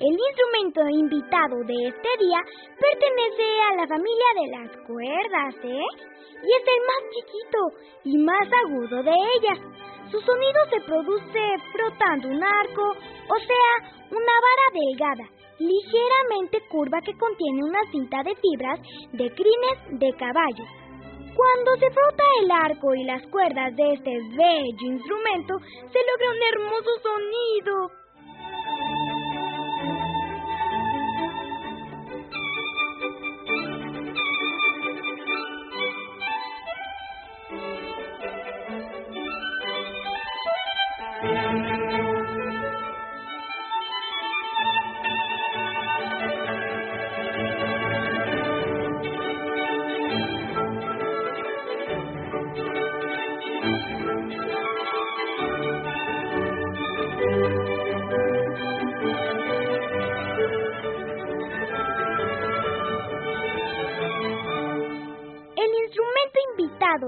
El 0.00 0.16
instrumento 0.16 0.80
invitado 0.88 1.56
de 1.60 1.76
este 1.88 2.08
día 2.24 2.40
pertenece 2.80 3.44
a 3.68 3.76
la 3.76 3.86
familia 3.86 4.30
de 4.40 4.46
las 4.56 4.76
cuerdas, 4.86 5.54
¿eh? 5.62 5.88
Y 6.40 6.48
es 6.48 6.64
el 6.64 6.80
más 6.88 7.02
chiquito 7.12 7.60
y 8.04 8.16
más 8.16 8.48
agudo 8.64 9.02
de 9.02 9.12
ellas. 9.12 9.58
Su 10.10 10.18
sonido 10.22 10.60
se 10.70 10.80
produce 10.86 11.42
frotando 11.70 12.28
un 12.28 12.42
arco, 12.42 12.96
o 13.28 13.38
sea, 13.44 13.72
una 14.10 14.36
vara 14.40 14.66
delgada, 14.72 15.28
ligeramente 15.58 16.66
curva 16.70 17.02
que 17.02 17.18
contiene 17.18 17.62
una 17.62 17.82
cinta 17.92 18.22
de 18.22 18.34
fibras 18.36 18.80
de 19.12 19.28
crines 19.34 20.00
de 20.00 20.16
caballo. 20.16 20.64
Cuando 21.36 21.76
se 21.76 21.90
frota 21.90 22.24
el 22.40 22.50
arco 22.50 22.94
y 22.94 23.04
las 23.04 23.26
cuerdas 23.26 23.76
de 23.76 23.92
este 23.92 24.12
bello 24.34 24.86
instrumento, 24.96 25.58
se 25.92 26.00
logra 26.08 26.30
un 26.30 26.42
hermoso 26.54 26.90
sonido. 27.02 27.99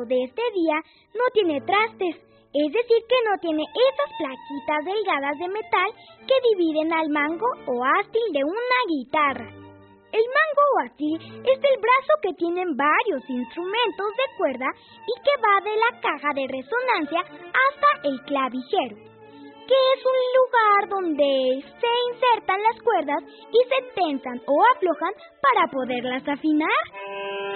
De 0.01 0.25
este 0.25 0.43
día 0.55 0.81
no 1.15 1.25
tiene 1.35 1.61
trastes, 1.61 2.17
es 2.53 2.73
decir, 2.73 3.01
que 3.09 3.21
no 3.29 3.39
tiene 3.41 3.63
esas 3.63 4.11
plaquitas 4.17 4.85
delgadas 4.85 5.39
de 5.39 5.49
metal 5.49 5.91
que 6.27 6.37
dividen 6.51 6.93
al 6.93 7.09
mango 7.11 7.47
o 7.67 7.85
ástil 8.01 8.33
de 8.33 8.45
una 8.45 8.81
guitarra. 8.89 9.49
El 10.13 10.25
mango 10.29 10.65
o 10.73 10.81
ástil 10.85 11.17
es 11.17 11.59
el 11.59 11.77
brazo 11.81 12.13
que 12.23 12.35
tienen 12.35 12.77
varios 12.77 13.23
instrumentos 13.29 14.09
de 14.17 14.37
cuerda 14.37 14.69
y 15.09 15.15
que 15.25 15.35
va 15.41 15.61
de 15.61 15.77
la 15.77 16.01
caja 16.01 16.29
de 16.35 16.49
resonancia 16.49 17.21
hasta 17.21 18.09
el 18.09 18.21
clavijero, 18.25 18.97
que 18.97 19.79
es 19.95 20.01
un 20.05 20.21
lugar 20.37 20.89
donde 20.89 21.65
se 21.65 21.93
insertan 22.13 22.63
las 22.63 22.81
cuerdas 22.83 23.23
y 23.53 23.61
se 23.69 23.93
tensan 23.95 24.41
o 24.47 24.63
aflojan 24.75 25.15
para 25.41 25.71
poderlas 25.71 26.29
afinar. 26.29 27.52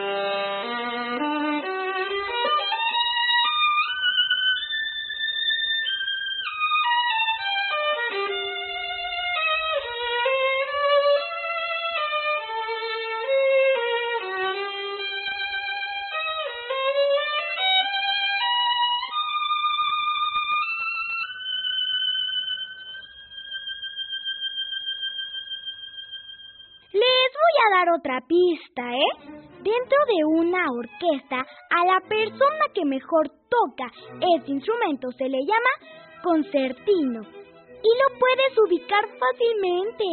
Otra 28.06 28.20
pista, 28.28 28.82
¿eh? 28.92 29.32
Dentro 29.62 29.98
de 30.06 30.24
una 30.24 30.64
orquesta, 30.70 31.44
a 31.70 31.84
la 31.84 32.00
persona 32.08 32.64
que 32.72 32.84
mejor 32.84 33.28
toca 33.50 33.90
ese 34.36 34.52
instrumento 34.52 35.10
se 35.18 35.28
le 35.28 35.38
llama 35.40 36.22
concertino. 36.22 37.22
Y 37.22 37.90
lo 37.98 38.18
puedes 38.18 38.58
ubicar 38.64 39.02
fácilmente, 39.18 40.04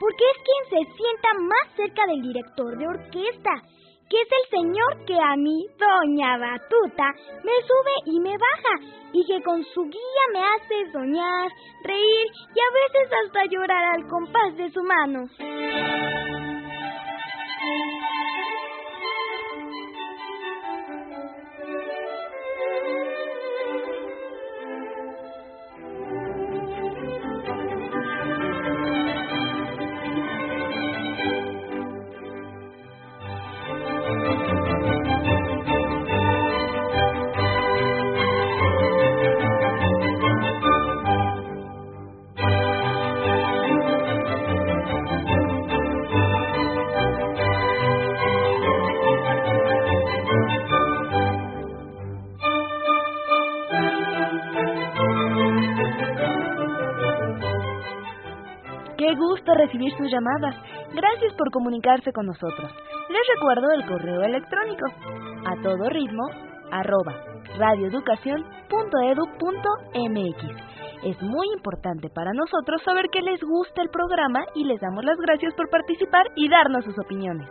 porque 0.00 0.24
es 0.24 0.42
quien 0.42 0.84
se 0.84 0.96
sienta 0.96 1.28
más 1.38 1.76
cerca 1.76 2.06
del 2.06 2.22
director 2.22 2.76
de 2.76 2.88
orquesta, 2.88 3.50
que 4.10 4.16
es 4.20 4.28
el 4.32 4.58
señor 4.58 5.04
que 5.06 5.14
a 5.14 5.36
mí, 5.36 5.66
doña 5.78 6.38
Batuta, 6.38 7.06
me 7.44 7.54
sube 7.62 7.94
y 8.06 8.20
me 8.20 8.32
baja, 8.32 8.98
y 9.12 9.24
que 9.24 9.40
con 9.42 9.62
su 9.62 9.82
guía 9.84 10.24
me 10.32 10.40
hace 10.40 10.92
soñar, 10.92 11.50
reír 11.84 12.26
y 12.54 12.60
a 12.60 12.70
veces 12.74 13.12
hasta 13.24 13.44
llorar 13.44 13.84
al 13.94 14.08
compás 14.08 14.56
de 14.56 14.70
su 14.70 14.82
mano. 14.82 16.47
Bye. 17.68 17.97
Recibir 59.78 59.96
sus 59.96 60.10
llamadas. 60.10 60.56
Gracias 60.92 61.32
por 61.34 61.50
comunicarse 61.50 62.12
con 62.12 62.26
nosotros. 62.26 62.70
Les 63.08 63.22
recuerdo 63.34 63.70
el 63.72 63.86
correo 63.86 64.20
electrónico 64.22 64.84
a 65.46 65.56
todo 65.62 65.88
ritmo 65.88 66.28
arroba 66.70 67.14
radioeducación.edu.mx. 67.58 70.44
Es 71.04 71.22
muy 71.22 71.46
importante 71.56 72.10
para 72.10 72.32
nosotros 72.32 72.82
saber 72.84 73.06
que 73.10 73.22
les 73.22 73.40
gusta 73.40 73.80
el 73.82 73.88
programa 73.88 74.44
y 74.54 74.64
les 74.64 74.80
damos 74.80 75.04
las 75.04 75.16
gracias 75.18 75.54
por 75.54 75.70
participar 75.70 76.26
y 76.34 76.48
darnos 76.48 76.84
sus 76.84 76.98
opiniones. 76.98 77.48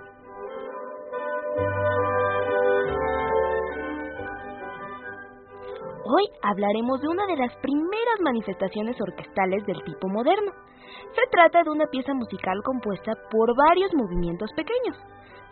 Hoy 6.18 6.26
hablaremos 6.42 7.00
de 7.00 7.10
una 7.10 7.28
de 7.28 7.38
las 7.38 7.56
primeras 7.58 8.20
manifestaciones 8.24 9.00
orquestales 9.00 9.64
del 9.68 9.84
tipo 9.84 10.10
moderno. 10.10 10.52
Se 11.14 11.22
trata 11.30 11.62
de 11.62 11.70
una 11.70 11.86
pieza 11.92 12.12
musical 12.16 12.58
compuesta 12.66 13.12
por 13.30 13.56
varios 13.56 13.94
movimientos 13.94 14.50
pequeños. 14.56 14.98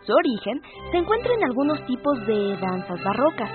Su 0.02 0.12
origen 0.12 0.60
se 0.90 0.96
encuentra 0.96 1.34
en 1.34 1.44
algunos 1.44 1.86
tipos 1.86 2.18
de 2.26 2.56
danzas 2.56 2.98
barrocas. 3.04 3.50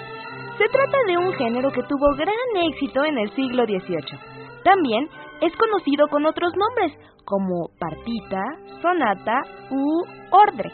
Se 0.58 0.70
trata 0.70 0.98
de 1.06 1.18
un 1.18 1.34
género 1.34 1.70
que 1.74 1.84
tuvo 1.84 2.16
gran 2.16 2.72
éxito 2.72 3.04
en 3.04 3.18
el 3.18 3.30
siglo 3.36 3.66
XVIII. 3.66 4.64
También 4.64 5.10
es 5.42 5.52
conocido 5.58 6.08
con 6.08 6.26
otros 6.26 6.54
nombres 6.56 6.94
como 7.26 7.72
partita, 7.78 8.42
sonata 8.82 9.42
u 9.70 10.02
ordre. 10.32 10.72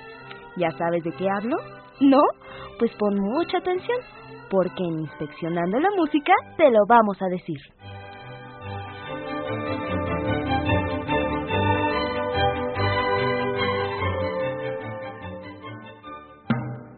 ¿Ya 0.55 0.69
sabes 0.77 1.03
de 1.03 1.13
qué 1.13 1.27
hablo? 1.31 1.57
¿No? 1.99 2.21
Pues 2.77 2.91
pon 2.99 3.15
mucha 3.19 3.57
atención 3.57 3.97
porque 4.49 4.83
en 4.83 4.99
Inspeccionando 4.99 5.79
la 5.79 5.89
Música 5.95 6.33
te 6.57 6.69
lo 6.71 6.85
vamos 6.87 7.17
a 7.21 7.27
decir. 7.27 7.59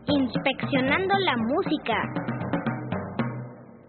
Inspeccionando 0.07 1.13
la 1.19 1.37
Música. 1.37 1.95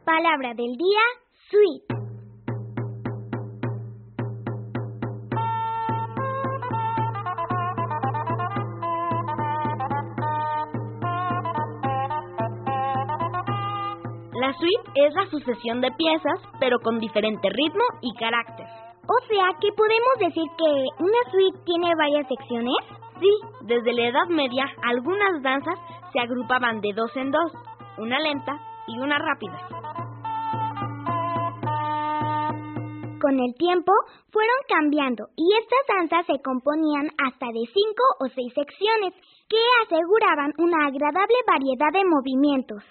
Palabra 0.05 0.55
del 0.55 0.77
día, 0.77 1.03
suite. 1.51 2.00
La 14.51 14.57
suite 14.57 14.91
es 14.97 15.15
la 15.15 15.31
sucesión 15.31 15.81
de 15.81 15.93
piezas, 15.93 16.41
pero 16.59 16.81
con 16.81 16.99
diferente 16.99 17.49
ritmo 17.51 17.85
y 18.01 18.13
carácter. 18.19 18.67
O 19.07 19.19
sea, 19.29 19.47
que 19.61 19.71
podemos 19.71 20.15
decir 20.19 20.43
que 20.59 21.05
una 21.05 21.31
suite 21.31 21.59
tiene 21.65 21.95
varias 21.95 22.27
secciones. 22.27 22.75
Sí, 23.21 23.31
desde 23.63 23.93
la 23.93 24.09
Edad 24.09 24.27
Media 24.27 24.67
algunas 24.83 25.41
danzas 25.41 25.79
se 26.13 26.19
agrupaban 26.19 26.81
de 26.81 26.93
dos 26.97 27.17
en 27.17 27.31
dos, 27.31 27.53
una 27.99 28.19
lenta 28.19 28.59
y 28.89 28.99
una 28.99 29.19
rápida. 29.19 29.57
Con 33.23 33.39
el 33.39 33.55
tiempo 33.55 33.93
fueron 34.33 34.57
cambiando 34.67 35.29
y 35.37 35.47
estas 35.63 35.97
danzas 35.97 36.27
se 36.27 36.43
componían 36.43 37.07
hasta 37.25 37.47
de 37.47 37.71
cinco 37.73 38.03
o 38.19 38.27
seis 38.35 38.53
secciones 38.53 39.15
que 39.49 39.63
aseguraban 39.87 40.53
una 40.59 40.89
agradable 40.89 41.37
variedad 41.47 41.93
de 41.93 42.05
movimientos. 42.05 42.83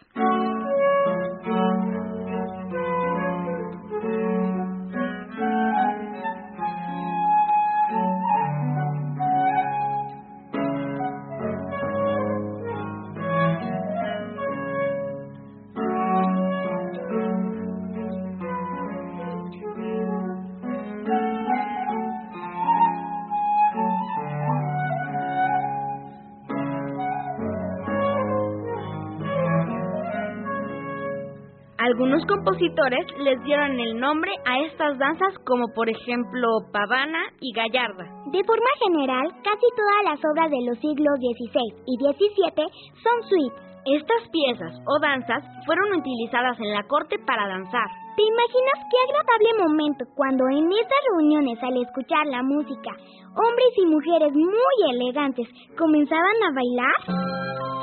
Algunos 32.19 32.43
compositores 32.43 33.05
les 33.19 33.41
dieron 33.43 33.79
el 33.79 33.97
nombre 33.97 34.31
a 34.45 34.59
estas 34.65 34.97
danzas 34.97 35.39
como 35.45 35.71
por 35.73 35.89
ejemplo 35.89 36.47
pavana 36.73 37.19
y 37.39 37.53
gallarda. 37.53 38.03
De 38.27 38.43
forma 38.43 38.71
general, 38.83 39.27
casi 39.39 39.67
todas 39.71 40.03
las 40.03 40.19
obras 40.19 40.51
de 40.51 40.65
los 40.67 40.77
siglos 40.79 41.15
XVI 41.15 41.79
y 41.87 41.95
XVII 41.95 42.67
son 43.03 43.23
suites. 43.29 43.63
Estas 43.85 44.27
piezas 44.35 44.75
o 44.85 44.99
danzas 44.99 45.43
fueron 45.65 45.93
utilizadas 45.95 46.59
en 46.59 46.73
la 46.73 46.83
corte 46.83 47.15
para 47.25 47.47
danzar. 47.47 47.87
¿Te 48.17 48.23
imaginas 48.23 48.79
qué 48.91 48.97
agradable 49.07 49.63
momento 49.63 50.03
cuando 50.15 50.43
en 50.49 50.67
estas 50.75 50.99
reuniones 51.11 51.57
al 51.63 51.77
escuchar 51.77 52.25
la 52.27 52.43
música, 52.43 52.91
hombres 53.31 53.73
y 53.77 53.85
mujeres 53.85 54.33
muy 54.33 54.75
elegantes 54.91 55.47
comenzaban 55.77 56.35
a 56.43 56.51
bailar? 56.51 57.78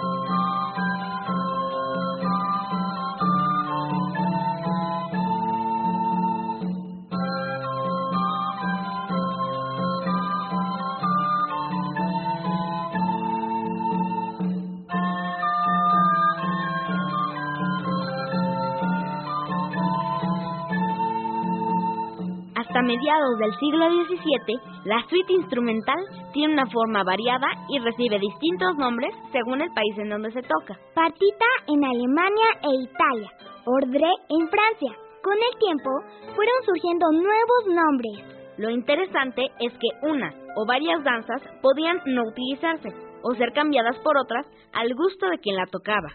Mediados 22.87 23.38
del 23.38 23.53
siglo 23.59 23.90
XVII, 23.90 24.61
la 24.85 25.03
suite 25.09 25.33
instrumental 25.33 25.99
tiene 26.33 26.55
una 26.55 26.66
forma 26.70 27.03
variada 27.03 27.49
y 27.68 27.79
recibe 27.81 28.18
distintos 28.18 28.77
nombres 28.77 29.12
según 29.33 29.61
el 29.61 29.72
país 29.75 29.99
en 29.99 30.09
donde 30.09 30.31
se 30.31 30.42
toca. 30.42 30.79
Partita 30.94 31.46
en 31.66 31.85
Alemania 31.85 32.46
e 32.62 32.70
Italia, 32.83 33.31
ordre 33.66 34.09
en 34.31 34.49
Francia. 34.49 34.92
Con 35.22 35.35
el 35.35 35.59
tiempo 35.59 35.90
fueron 36.35 36.59
surgiendo 36.64 37.07
nuevos 37.12 37.62
nombres. 37.66 38.37
Lo 38.59 38.70
interesante 38.70 39.42
es 39.59 39.72
que 39.72 40.09
una 40.09 40.33
o 40.55 40.64
varias 40.64 41.03
danzas 41.03 41.42
podían 41.61 42.01
no 42.07 42.22
utilizarse 42.22 42.88
o 43.22 43.35
ser 43.35 43.53
cambiadas 43.53 43.99
por 43.99 44.16
otras 44.16 44.46
al 44.72 44.94
gusto 44.94 45.29
de 45.29 45.38
quien 45.38 45.57
la 45.57 45.66
tocaba. 45.66 46.09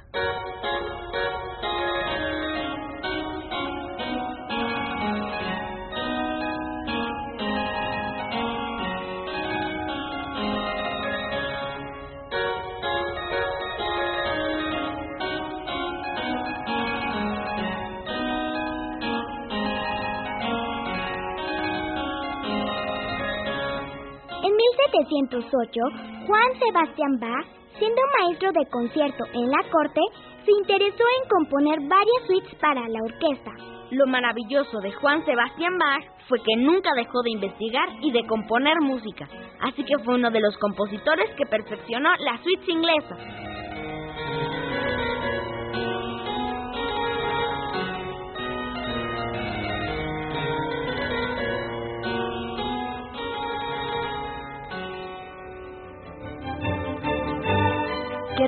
En 25.02 25.08
1708, 25.08 25.82
Juan 26.28 26.60
Sebastián 26.60 27.20
Bach, 27.20 27.46
siendo 27.80 28.02
maestro 28.20 28.52
de 28.52 28.70
concierto 28.70 29.24
en 29.34 29.50
la 29.50 29.64
corte, 29.72 30.00
se 30.46 30.52
interesó 30.52 31.04
en 31.24 31.30
componer 31.30 31.80
varias 31.88 32.28
suites 32.28 32.54
para 32.60 32.88
la 32.88 33.00
orquesta. 33.02 33.52
Lo 33.90 34.06
maravilloso 34.06 34.80
de 34.80 34.92
Juan 34.92 35.26
Sebastián 35.26 35.76
Bach 35.80 36.04
fue 36.30 36.38
que 36.44 36.56
nunca 36.56 36.92
dejó 36.96 37.24
de 37.24 37.32
investigar 37.32 37.90
y 38.02 38.12
de 38.12 38.28
componer 38.28 38.76
música, 38.82 39.28
así 39.62 39.84
que 39.84 39.98
fue 40.04 40.16
uno 40.16 40.30
de 40.30 40.40
los 40.40 40.56
compositores 40.60 41.32
que 41.36 41.48
perfeccionó 41.48 42.10
las 42.20 42.40
suites 42.44 42.70
inglesas. 42.70 43.51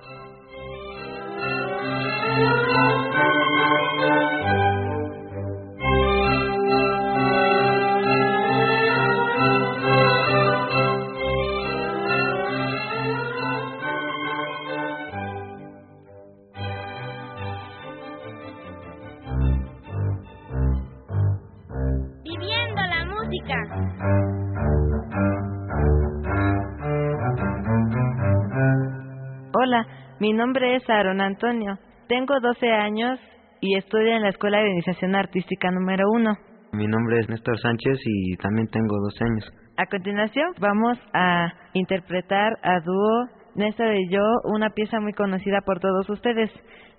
Mi 30.19 30.33
nombre 30.33 30.75
es 30.75 30.89
Aaron 30.89 31.21
Antonio. 31.21 31.77
Tengo 32.07 32.33
12 32.41 32.71
años 32.71 33.19
y 33.61 33.77
estudio 33.77 34.15
en 34.15 34.21
la 34.21 34.29
Escuela 34.29 34.59
de 34.59 34.71
Iniciación 34.71 35.15
Artística 35.15 35.71
número 35.71 36.05
1. 36.11 36.31
Mi 36.73 36.87
nombre 36.87 37.19
es 37.19 37.29
Néstor 37.29 37.57
Sánchez 37.59 37.99
y 38.05 38.35
también 38.37 38.67
tengo 38.67 38.97
12 38.99 39.23
años. 39.23 39.51
A 39.77 39.85
continuación 39.85 40.53
vamos 40.59 40.97
a 41.13 41.53
interpretar 41.73 42.53
a 42.63 42.79
dúo 42.81 43.27
Néstor 43.55 43.95
y 43.95 44.09
yo 44.09 44.21
una 44.43 44.71
pieza 44.71 44.99
muy 44.99 45.13
conocida 45.13 45.61
por 45.65 45.79
todos 45.79 46.09
ustedes 46.09 46.51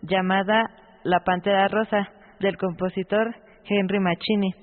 llamada 0.02 0.64
La 1.04 1.20
Pantera 1.20 1.68
Rosa 1.68 2.08
del 2.40 2.56
compositor 2.56 3.34
Henry 3.68 4.00
Mancini. 4.00 4.54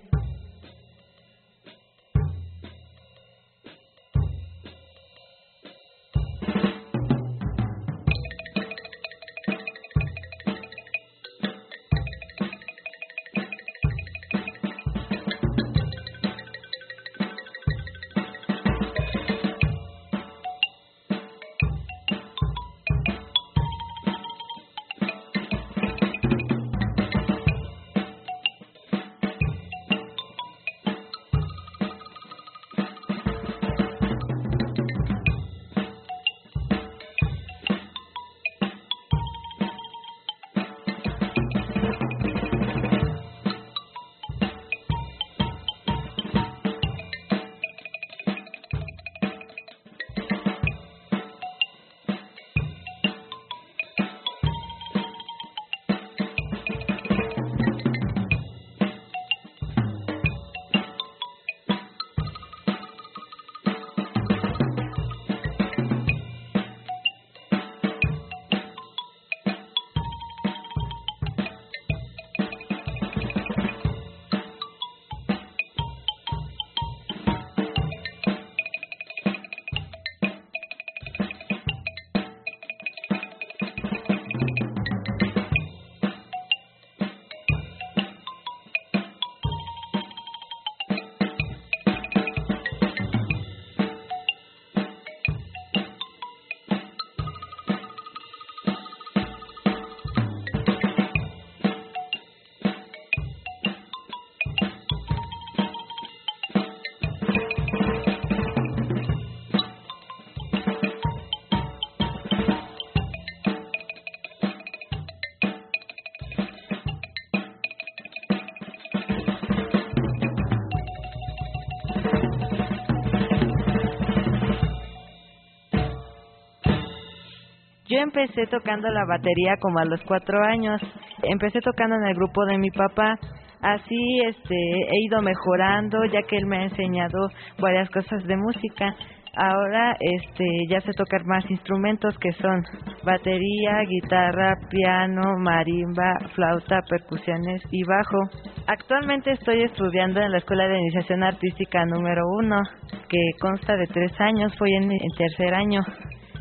Yo 127.98 128.04
empecé 128.04 128.46
tocando 128.46 128.88
la 128.90 129.06
batería 129.06 129.56
como 129.60 129.80
a 129.80 129.86
los 129.86 130.00
cuatro 130.04 130.40
años. 130.44 130.80
Empecé 131.24 131.62
tocando 131.62 131.96
en 131.96 132.04
el 132.04 132.14
grupo 132.14 132.46
de 132.46 132.60
mi 132.60 132.70
papá. 132.70 133.18
Así 133.60 134.20
este, 134.24 134.54
he 134.54 135.06
ido 135.08 135.20
mejorando 135.24 136.06
ya 136.06 136.22
que 136.22 136.38
él 136.38 136.46
me 136.46 136.58
ha 136.58 136.64
enseñado 136.66 137.32
varias 137.58 137.90
cosas 137.90 138.24
de 138.28 138.38
música. 138.38 138.96
Ahora 139.36 139.98
este, 140.00 140.46
ya 140.70 140.80
sé 140.82 140.92
tocar 140.94 141.26
más 141.26 141.44
instrumentos 141.50 142.16
que 142.20 142.32
son 142.34 142.64
batería, 143.04 143.82
guitarra, 143.90 144.54
piano, 144.70 145.36
marimba, 145.40 146.20
flauta, 146.36 146.82
percusiones 146.88 147.64
y 147.72 147.82
bajo. 147.84 148.20
Actualmente 148.68 149.32
estoy 149.32 149.64
estudiando 149.64 150.22
en 150.22 150.34
la 150.34 150.38
Escuela 150.38 150.68
de 150.68 150.78
Iniciación 150.78 151.24
Artística 151.24 151.84
número 151.88 152.22
uno, 152.44 152.62
que 153.10 153.18
consta 153.42 153.76
de 153.76 153.88
tres 153.88 154.12
años, 154.22 154.54
voy 154.60 154.76
en, 154.76 154.84
en 154.84 155.12
tercer 155.18 155.56
año. 155.56 155.82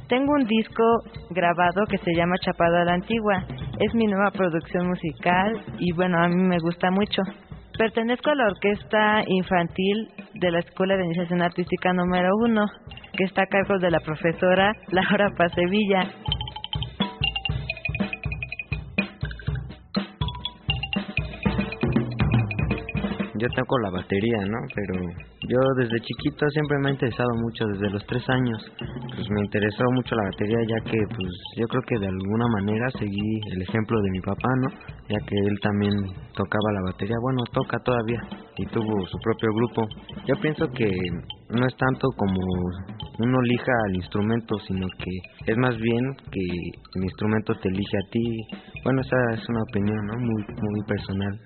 Tengo 0.09 0.35
un 0.35 0.45
disco 0.47 0.85
grabado 1.31 1.85
que 1.91 1.99
se 1.99 2.15
llama 2.15 2.37
Chapado 2.39 2.77
a 2.77 2.85
la 2.85 2.95
Antigua. 2.95 3.45
Es 3.81 3.93
mi 3.93 4.07
nueva 4.07 4.31
producción 4.31 4.87
musical 4.87 5.61
y 5.81 5.93
bueno, 5.93 6.23
a 6.23 6.29
mí 6.29 6.37
me 6.37 6.59
gusta 6.59 6.93
mucho. 6.93 7.23
Pertenezco 7.77 8.31
a 8.31 8.37
la 8.37 8.47
orquesta 8.47 9.23
infantil 9.27 10.09
de 10.35 10.51
la 10.53 10.61
Escuela 10.61 10.97
de 10.97 11.05
Iniciación 11.07 11.43
Artística 11.43 11.93
número 11.93 12.31
uno, 12.41 12.65
que 13.13 13.25
está 13.25 13.43
a 13.43 13.47
cargo 13.47 13.79
de 13.79 13.91
la 13.91 13.99
profesora 13.99 14.73
Laura 14.93 15.31
Pacevilla. 15.37 16.09
Yo 23.47 23.63
toco 23.63 23.79
la 23.79 23.91
batería, 23.91 24.43
¿no? 24.43 24.59
Pero 24.75 24.95
yo 25.47 25.61
desde 25.79 26.01
chiquito 26.01 26.51
siempre 26.51 26.79
me 26.83 26.89
ha 26.89 26.93
interesado 26.93 27.31
mucho, 27.39 27.65
desde 27.67 27.91
los 27.91 28.05
tres 28.07 28.29
años. 28.29 28.59
Pues 29.15 29.31
me 29.31 29.41
interesó 29.45 29.85
mucho 29.95 30.17
la 30.17 30.25
batería 30.25 30.59
ya 30.67 30.91
que, 30.91 30.99
pues 31.15 31.31
yo 31.57 31.67
creo 31.69 31.83
que 31.87 31.99
de 32.01 32.09
alguna 32.09 32.47
manera 32.59 32.91
seguí 32.99 33.31
el 33.55 33.63
ejemplo 33.63 34.03
de 34.03 34.11
mi 34.11 34.21
papá, 34.21 34.51
¿no? 34.63 34.69
Ya 35.09 35.19
que 35.23 35.37
él 35.47 35.59
también 35.63 35.95
tocaba 36.35 36.73
la 36.75 36.91
batería, 36.91 37.15
bueno, 37.23 37.45
toca 37.53 37.79
todavía 37.85 38.21
y 38.57 38.67
tuvo 38.67 39.07
su 39.07 39.19
propio 39.23 39.51
grupo. 39.55 39.87
Yo 40.27 40.35
pienso 40.43 40.67
que 40.75 40.91
no 41.51 41.67
es 41.67 41.77
tanto 41.77 42.09
como 42.17 42.43
uno 43.21 43.39
elija 43.45 43.73
al 43.87 43.95
instrumento, 43.95 44.59
sino 44.67 44.89
que 44.99 45.53
es 45.53 45.57
más 45.57 45.77
bien 45.77 46.03
que 46.33 46.43
el 46.97 47.05
instrumento 47.05 47.55
te 47.63 47.69
elige 47.69 47.97
a 47.97 48.11
ti. 48.11 48.25
Bueno, 48.83 49.03
esa 49.03 49.17
es 49.35 49.49
una 49.49 49.63
opinión, 49.63 50.07
¿no? 50.07 50.19
Muy, 50.19 50.43
muy 50.43 50.83
personal. 50.89 51.41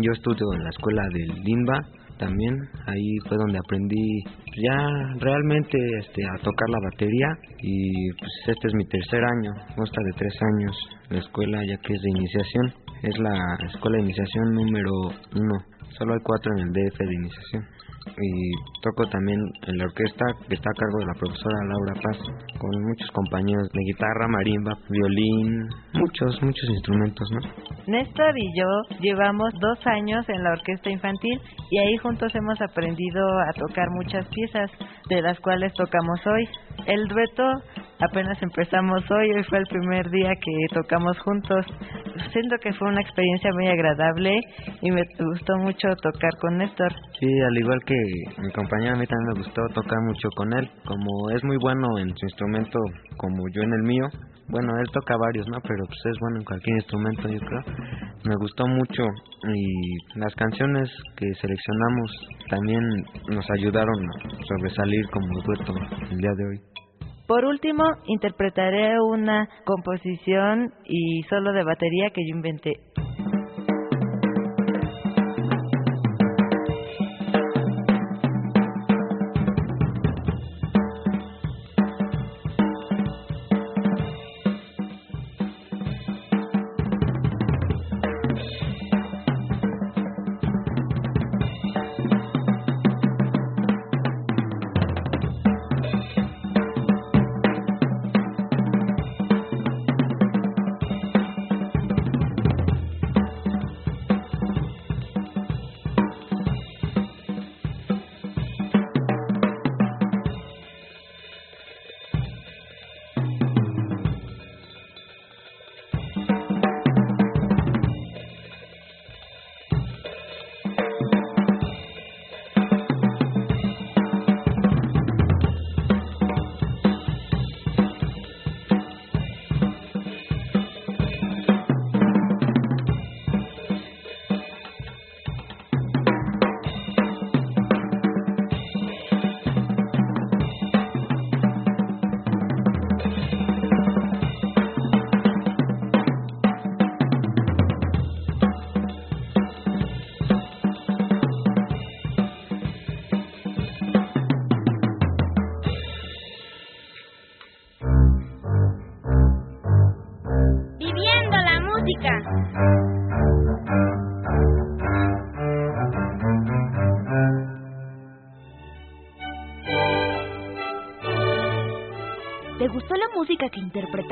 Yo 0.00 0.10
estudio 0.12 0.54
en 0.54 0.64
la 0.64 0.70
escuela 0.70 1.02
del 1.12 1.42
Limba 1.44 1.78
también, 2.18 2.54
ahí 2.86 3.18
fue 3.28 3.36
donde 3.36 3.58
aprendí 3.58 4.24
ya 4.56 4.88
realmente 5.20 5.76
este, 5.98 6.22
a 6.24 6.38
tocar 6.42 6.68
la 6.70 6.78
batería 6.90 7.28
y 7.60 8.10
pues 8.12 8.30
este 8.46 8.68
es 8.68 8.74
mi 8.74 8.86
tercer 8.86 9.22
año, 9.22 9.50
consta 9.76 10.00
de 10.02 10.12
tres 10.12 10.34
años 10.40 10.76
la 11.10 11.18
escuela 11.18 11.58
ya 11.68 11.76
que 11.76 11.92
es 11.92 12.00
de 12.00 12.10
iniciación, 12.10 12.72
es 13.02 13.18
la 13.18 13.36
escuela 13.66 13.98
de 13.98 14.04
iniciación 14.04 14.54
número 14.54 14.92
uno, 15.34 15.54
solo 15.98 16.14
hay 16.14 16.20
cuatro 16.22 16.52
en 16.56 16.68
el 16.68 16.72
DF 16.72 16.98
de 16.98 17.14
iniciación 17.14 17.64
y 18.06 18.52
toco 18.82 19.08
también 19.08 19.38
en 19.66 19.78
la 19.78 19.84
orquesta 19.84 20.24
que 20.48 20.54
está 20.54 20.70
a 20.70 20.78
cargo 20.78 20.98
de 20.98 21.06
la 21.06 21.14
profesora 21.14 21.56
Laura 21.68 21.94
Paz 22.02 22.18
con 22.58 22.70
muchos 22.82 23.10
compañeros 23.10 23.68
de 23.72 23.80
guitarra, 23.84 24.28
marimba, 24.28 24.78
violín, 24.88 25.68
muchos, 25.94 26.42
muchos 26.42 26.68
instrumentos, 26.70 27.28
¿no? 27.32 27.40
Néstor 27.86 28.38
y 28.38 28.46
yo 28.58 28.98
llevamos 29.00 29.52
dos 29.60 29.78
años 29.86 30.28
en 30.28 30.42
la 30.42 30.52
orquesta 30.52 30.90
infantil 30.90 31.40
y 31.70 31.78
ahí 31.78 31.96
juntos 31.98 32.32
hemos 32.34 32.60
aprendido 32.60 33.22
a 33.48 33.52
tocar 33.54 33.88
muchas 33.90 34.26
piezas 34.28 34.70
de 35.08 35.22
las 35.22 35.38
cuales 35.40 35.72
tocamos 35.74 36.20
hoy. 36.26 36.48
El 36.86 37.08
dueto 37.08 37.44
apenas 38.02 38.40
empezamos 38.42 39.02
hoy, 39.10 39.32
hoy 39.32 39.44
fue 39.44 39.58
el 39.58 39.66
primer 39.66 40.10
día 40.10 40.30
que 40.34 40.74
tocamos 40.74 41.18
juntos. 41.20 41.66
Siento 42.32 42.56
que 42.62 42.72
fue 42.74 42.88
una 42.88 43.00
experiencia 43.00 43.50
muy 43.54 43.68
agradable 43.68 44.40
y 44.80 44.90
me 44.90 45.02
gustó 45.18 45.56
mucho 45.58 45.88
tocar 46.02 46.30
con 46.40 46.58
Néstor. 46.58 46.92
Sí, 47.18 47.26
al 47.40 47.56
igual 47.56 47.80
que 47.86 47.94
mi 48.38 48.50
compañero, 48.52 48.94
a 48.94 48.98
mí 48.98 49.06
también 49.06 49.28
me 49.34 49.38
gustó 49.42 49.62
tocar 49.74 49.98
mucho 50.06 50.28
con 50.36 50.52
él. 50.54 50.70
Como 50.84 51.30
es 51.30 51.42
muy 51.44 51.56
bueno 51.58 51.98
en 51.98 52.08
su 52.16 52.26
instrumento, 52.26 52.78
como 53.16 53.42
yo 53.54 53.62
en 53.62 53.72
el 53.72 53.82
mío, 53.82 54.04
bueno, 54.48 54.76
él 54.78 54.86
toca 54.92 55.14
varios, 55.16 55.46
¿no? 55.48 55.58
Pero 55.62 55.84
pues 55.86 55.98
es 56.04 56.18
bueno 56.20 56.38
en 56.38 56.44
cualquier 56.44 56.76
instrumento, 56.76 57.28
yo 57.28 57.38
creo. 57.38 57.62
Me 58.24 58.36
gustó 58.36 58.66
mucho 58.66 59.02
y 59.48 60.18
las 60.18 60.34
canciones 60.34 60.90
que 61.16 61.26
seleccionamos 61.34 62.28
también 62.50 62.82
nos 63.28 63.50
ayudaron 63.50 63.96
a 64.04 64.44
sobresalir 64.46 65.08
como 65.10 65.42
dueto 65.42 65.74
el 66.10 66.18
día 66.18 66.30
de 66.36 66.44
hoy. 66.44 66.71
Por 67.32 67.46
último, 67.46 67.84
interpretaré 68.08 69.00
una 69.00 69.48
composición 69.64 70.74
y 70.84 71.22
solo 71.30 71.54
de 71.54 71.64
batería 71.64 72.10
que 72.10 72.20
yo 72.28 72.36
inventé. 72.36 72.72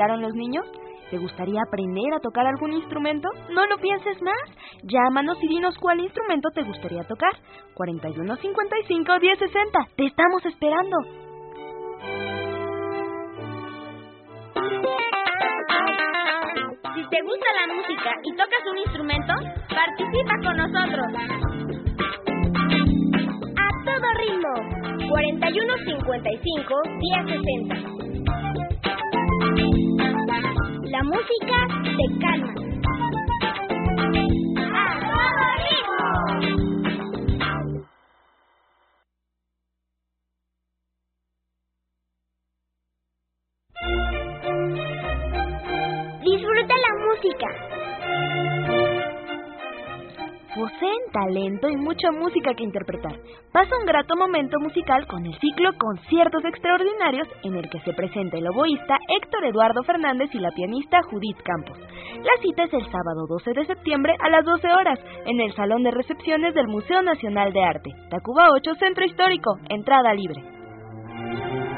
Interpretaron 0.01 0.21
los 0.21 0.33
niños? 0.33 0.65
¿Te 1.09 1.17
gustaría 1.17 1.61
aprender 1.61 2.13
a 2.15 2.19
tocar 2.19 2.45
algún 2.47 2.73
instrumento? 2.73 3.27
No 3.49 3.65
lo 3.67 3.77
pienses 3.77 4.21
más. 4.21 4.35
Llámanos 4.83 5.37
y 5.41 5.47
dinos 5.47 5.75
cuál 5.79 5.99
instrumento 5.99 6.49
te 6.53 6.63
gustaría 6.63 7.03
tocar. 7.03 7.31
4155 7.75 9.19
1060. 9.19 9.79
Te 9.97 10.05
estamos 10.05 10.45
esperando. 10.45 10.97
Si 16.93 17.09
te 17.09 17.21
gusta 17.23 17.45
la 17.59 17.73
música 17.73 18.11
y 18.23 18.31
tocas 18.31 18.63
un 18.71 18.77
instrumento, 18.77 19.33
participa 19.69 20.33
con 20.43 20.57
nosotros. 20.57 21.07
A 23.57 23.67
todo 23.85 24.07
ritmo. 24.19 24.53
4155 25.09 26.75
1060. 26.99 28.10
Música 31.11 31.57
te 31.83 32.19
calma. 32.21 32.60
Talento 51.31 51.69
y 51.69 51.77
mucha 51.77 52.11
música 52.11 52.53
que 52.53 52.63
interpretar. 52.63 53.13
Pasa 53.53 53.77
un 53.79 53.85
grato 53.85 54.15
momento 54.15 54.59
musical 54.59 55.07
con 55.07 55.25
el 55.25 55.33
ciclo 55.39 55.71
Conciertos 55.77 56.43
Extraordinarios 56.43 57.27
en 57.43 57.55
el 57.55 57.69
que 57.69 57.79
se 57.81 57.93
presenta 57.93 58.37
el 58.37 58.47
oboísta 58.47 58.97
Héctor 59.07 59.45
Eduardo 59.45 59.83
Fernández 59.83 60.29
y 60.33 60.39
la 60.39 60.51
pianista 60.51 61.01
Judith 61.03 61.41
Campos. 61.43 61.77
La 61.79 62.41
cita 62.41 62.63
es 62.63 62.73
el 62.73 62.85
sábado 62.85 63.27
12 63.29 63.53
de 63.53 63.65
septiembre 63.65 64.13
a 64.19 64.29
las 64.29 64.45
12 64.45 64.67
horas 64.67 64.99
en 65.25 65.39
el 65.39 65.53
Salón 65.53 65.83
de 65.83 65.91
Recepciones 65.91 66.53
del 66.53 66.67
Museo 66.67 67.01
Nacional 67.01 67.53
de 67.53 67.63
Arte, 67.63 67.89
Tacuba 68.09 68.49
8, 68.51 68.75
Centro 68.75 69.05
Histórico, 69.05 69.57
entrada 69.69 70.13
libre. 70.13 71.70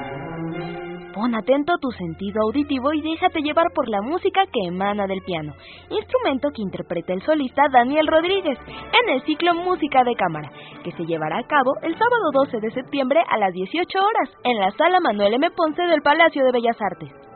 Pon 1.13 1.36
atento 1.36 1.78
tu 1.78 1.91
sentido 1.91 2.41
auditivo 2.41 2.91
y 2.91 3.02
déjate 3.02 3.41
llevar 3.41 3.67
por 3.76 3.88
la 3.88 4.02
música 4.02 4.41
que 4.52 4.67
emana 4.67 5.06
del 5.06 5.21
piano, 5.21 5.54
instrumento 5.91 6.49
que 6.49 6.63
interpreta 6.63 7.13
el 7.13 7.21
solista 7.21 7.63
Daniel 7.71 8.08
Rodríguez 8.08 8.58
en 8.67 9.10
el 9.13 9.21
ciclo 9.21 9.54
Música 9.54 10.04
de 10.04 10.15
Cámara, 10.15 10.52
que 10.84 10.91
se 10.91 11.06
llevará 11.06 11.38
a 11.38 11.47
cabo 11.47 11.76
el 11.84 11.93
sábado 11.93 12.32
12 12.34 12.60
de 12.62 12.71
septiembre 12.71 13.21
a 13.30 13.38
las 13.38 13.54
18 13.54 13.99
horas 13.99 14.30
en 14.43 14.58
la 14.60 14.71
sala 14.71 14.99
Manuel 14.99 15.36
M. 15.36 15.52
Ponce 15.52 15.84
del 15.84 16.02
Palacio 16.02 16.43
de 16.43 16.52
Bellas 16.52 16.82
Artes. 16.82 17.32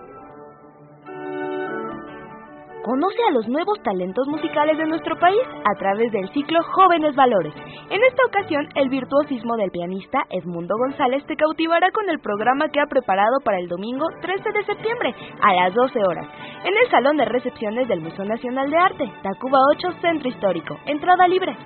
Conoce 2.87 3.17
a 3.27 3.33
los 3.33 3.45
nuevos 3.49 3.77
talentos 3.83 4.25
musicales 4.29 4.77
de 4.77 4.85
nuestro 4.85 5.19
país 5.19 5.43
a 5.65 5.77
través 5.77 6.09
del 6.09 6.29
ciclo 6.29 6.57
Jóvenes 6.71 7.13
Valores. 7.17 7.53
En 7.89 8.01
esta 8.01 8.25
ocasión, 8.25 8.65
el 8.75 8.87
virtuosismo 8.87 9.57
del 9.57 9.71
pianista 9.71 10.23
Edmundo 10.29 10.73
González 10.77 11.21
te 11.27 11.35
cautivará 11.35 11.91
con 11.91 12.09
el 12.09 12.19
programa 12.19 12.69
que 12.69 12.79
ha 12.79 12.85
preparado 12.85 13.41
para 13.43 13.59
el 13.59 13.67
domingo 13.67 14.05
13 14.21 14.41
de 14.53 14.63
septiembre 14.63 15.13
a 15.41 15.53
las 15.53 15.73
12 15.73 15.99
horas 15.99 16.27
en 16.63 16.77
el 16.77 16.89
Salón 16.89 17.17
de 17.17 17.25
Recepciones 17.25 17.89
del 17.89 17.99
Museo 17.99 18.23
Nacional 18.23 18.71
de 18.71 18.77
Arte, 18.77 19.11
Tacuba 19.21 19.59
8, 19.75 19.99
Centro 19.99 20.29
Histórico. 20.29 20.77
Entrada 20.85 21.27
libre. 21.27 21.57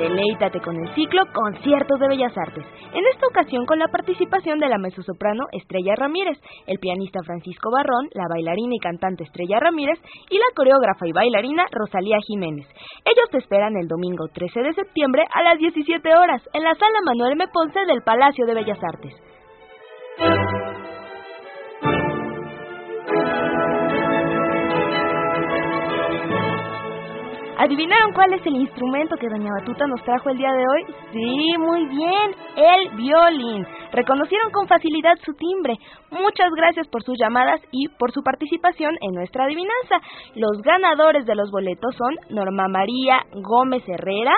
Deleítate 0.00 0.62
con 0.62 0.74
el 0.76 0.94
ciclo 0.94 1.20
Conciertos 1.30 2.00
de 2.00 2.08
Bellas 2.08 2.32
Artes, 2.34 2.64
en 2.94 3.04
esta 3.12 3.26
ocasión 3.26 3.66
con 3.66 3.78
la 3.78 3.88
participación 3.88 4.58
de 4.58 4.70
la 4.70 4.78
mezzosoprano 4.78 5.44
Estrella 5.52 5.94
Ramírez, 5.94 6.38
el 6.66 6.78
pianista 6.78 7.20
Francisco 7.22 7.68
Barrón, 7.70 8.08
la 8.14 8.24
bailarina 8.26 8.74
y 8.74 8.78
cantante 8.78 9.24
Estrella 9.24 9.60
Ramírez 9.60 9.98
y 10.30 10.38
la 10.38 10.48
coreógrafa 10.56 11.06
y 11.06 11.12
bailarina 11.12 11.66
Rosalía 11.70 12.16
Jiménez. 12.26 12.66
Ellos 13.04 13.28
te 13.30 13.38
esperan 13.38 13.76
el 13.76 13.88
domingo 13.88 14.24
13 14.32 14.60
de 14.60 14.72
septiembre 14.72 15.22
a 15.34 15.42
las 15.42 15.58
17 15.58 16.08
horas 16.16 16.48
en 16.54 16.64
la 16.64 16.74
sala 16.76 17.00
Manuel 17.04 17.32
M. 17.32 17.44
Ponce 17.52 17.80
del 17.84 18.00
Palacio 18.00 18.46
de 18.46 18.54
Bellas 18.54 18.80
Artes. 18.82 19.14
¿Adivinaron 27.60 28.14
cuál 28.14 28.32
es 28.32 28.46
el 28.46 28.56
instrumento 28.56 29.16
que 29.16 29.28
Doña 29.28 29.50
Batuta 29.58 29.86
nos 29.86 30.02
trajo 30.02 30.30
el 30.30 30.38
día 30.38 30.50
de 30.50 30.64
hoy? 30.64 30.94
Sí, 31.12 31.58
muy 31.58 31.84
bien, 31.88 32.34
el 32.56 32.96
violín. 32.96 33.66
Reconocieron 33.92 34.50
con 34.50 34.66
facilidad 34.66 35.12
su 35.22 35.34
timbre. 35.34 35.74
Muchas 36.10 36.48
gracias 36.56 36.88
por 36.88 37.02
sus 37.02 37.18
llamadas 37.18 37.60
y 37.70 37.88
por 37.98 38.12
su 38.12 38.22
participación 38.22 38.96
en 39.02 39.12
nuestra 39.12 39.44
adivinanza. 39.44 40.00
Los 40.36 40.62
ganadores 40.62 41.26
de 41.26 41.34
los 41.34 41.50
boletos 41.50 41.94
son 41.96 42.16
Norma 42.30 42.66
María 42.66 43.26
Gómez 43.34 43.82
Herrera, 43.86 44.32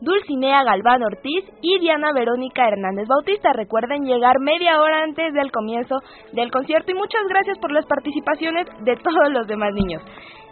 Dulcinea 0.00 0.62
Galván 0.64 1.02
Ortiz 1.02 1.44
y 1.60 1.78
Diana 1.80 2.12
Verónica 2.12 2.68
Hernández 2.68 3.08
Bautista. 3.08 3.52
Recuerden 3.52 4.04
llegar 4.04 4.40
media 4.40 4.80
hora 4.80 5.02
antes 5.02 5.32
del 5.34 5.50
comienzo 5.50 5.96
del 6.32 6.50
concierto 6.50 6.92
y 6.92 6.94
muchas 6.94 7.22
gracias 7.28 7.58
por 7.58 7.72
las 7.72 7.86
participaciones 7.86 8.66
de 8.84 8.96
todos 8.96 9.30
los 9.30 9.46
demás 9.46 9.72
niños. 9.74 10.02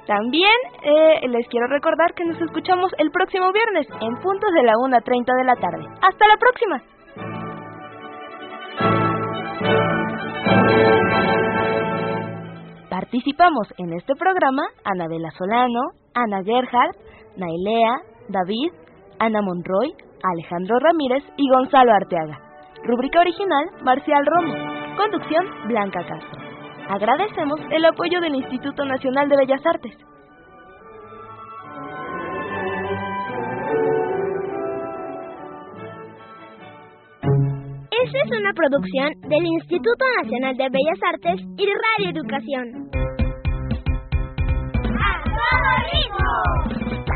También 0.07 0.55
eh, 0.83 1.29
les 1.29 1.49
quiero 1.49 1.67
recordar 1.67 2.15
que 2.15 2.25
nos 2.25 2.41
escuchamos 2.41 2.93
el 2.99 3.11
próximo 3.11 3.51
viernes 3.53 3.89
en 4.01 4.15
puntos 4.23 4.53
de 4.55 4.63
la 4.63 4.75
1.30 4.75 5.37
de 5.37 5.45
la 5.45 5.57
tarde. 5.57 5.85
¡Hasta 6.01 6.29
la 6.29 6.37
próxima! 6.37 6.83
Participamos 12.89 13.67
en 13.79 13.93
este 13.95 14.15
programa 14.15 14.63
Anabela 14.85 15.31
Solano, 15.33 15.91
Ana 16.15 16.43
Gerhardt, 16.45 16.97
Nailea, 17.37 17.97
David, 18.29 18.73
Ana 19.19 19.41
Monroy, 19.43 19.93
Alejandro 20.23 20.79
Ramírez 20.79 21.25
y 21.37 21.49
Gonzalo 21.51 21.93
Arteaga. 21.93 22.39
Rúbrica 22.85 23.21
original, 23.21 23.67
Marcial 23.83 24.25
Romo. 24.27 24.55
Conducción, 24.97 25.45
Blanca 25.69 26.05
Castro. 26.07 26.41
Agradecemos 26.89 27.61
el 27.71 27.85
apoyo 27.85 28.21
del 28.21 28.37
Instituto 28.37 28.85
Nacional 28.85 29.29
de 29.29 29.37
Bellas 29.37 29.67
Artes. 29.67 29.97
Esta 37.91 38.19
es 38.25 38.41
una 38.41 38.53
producción 38.53 39.11
del 39.29 39.47
Instituto 39.47 40.05
Nacional 40.23 40.57
de 40.57 40.69
Bellas 40.71 41.01
Artes 41.13 41.41
y 41.59 41.67
Radio 41.67 42.11
Educación. 42.11 42.89
¡A 44.85 45.25
todo 45.25 45.71
ritmo! 45.91 47.16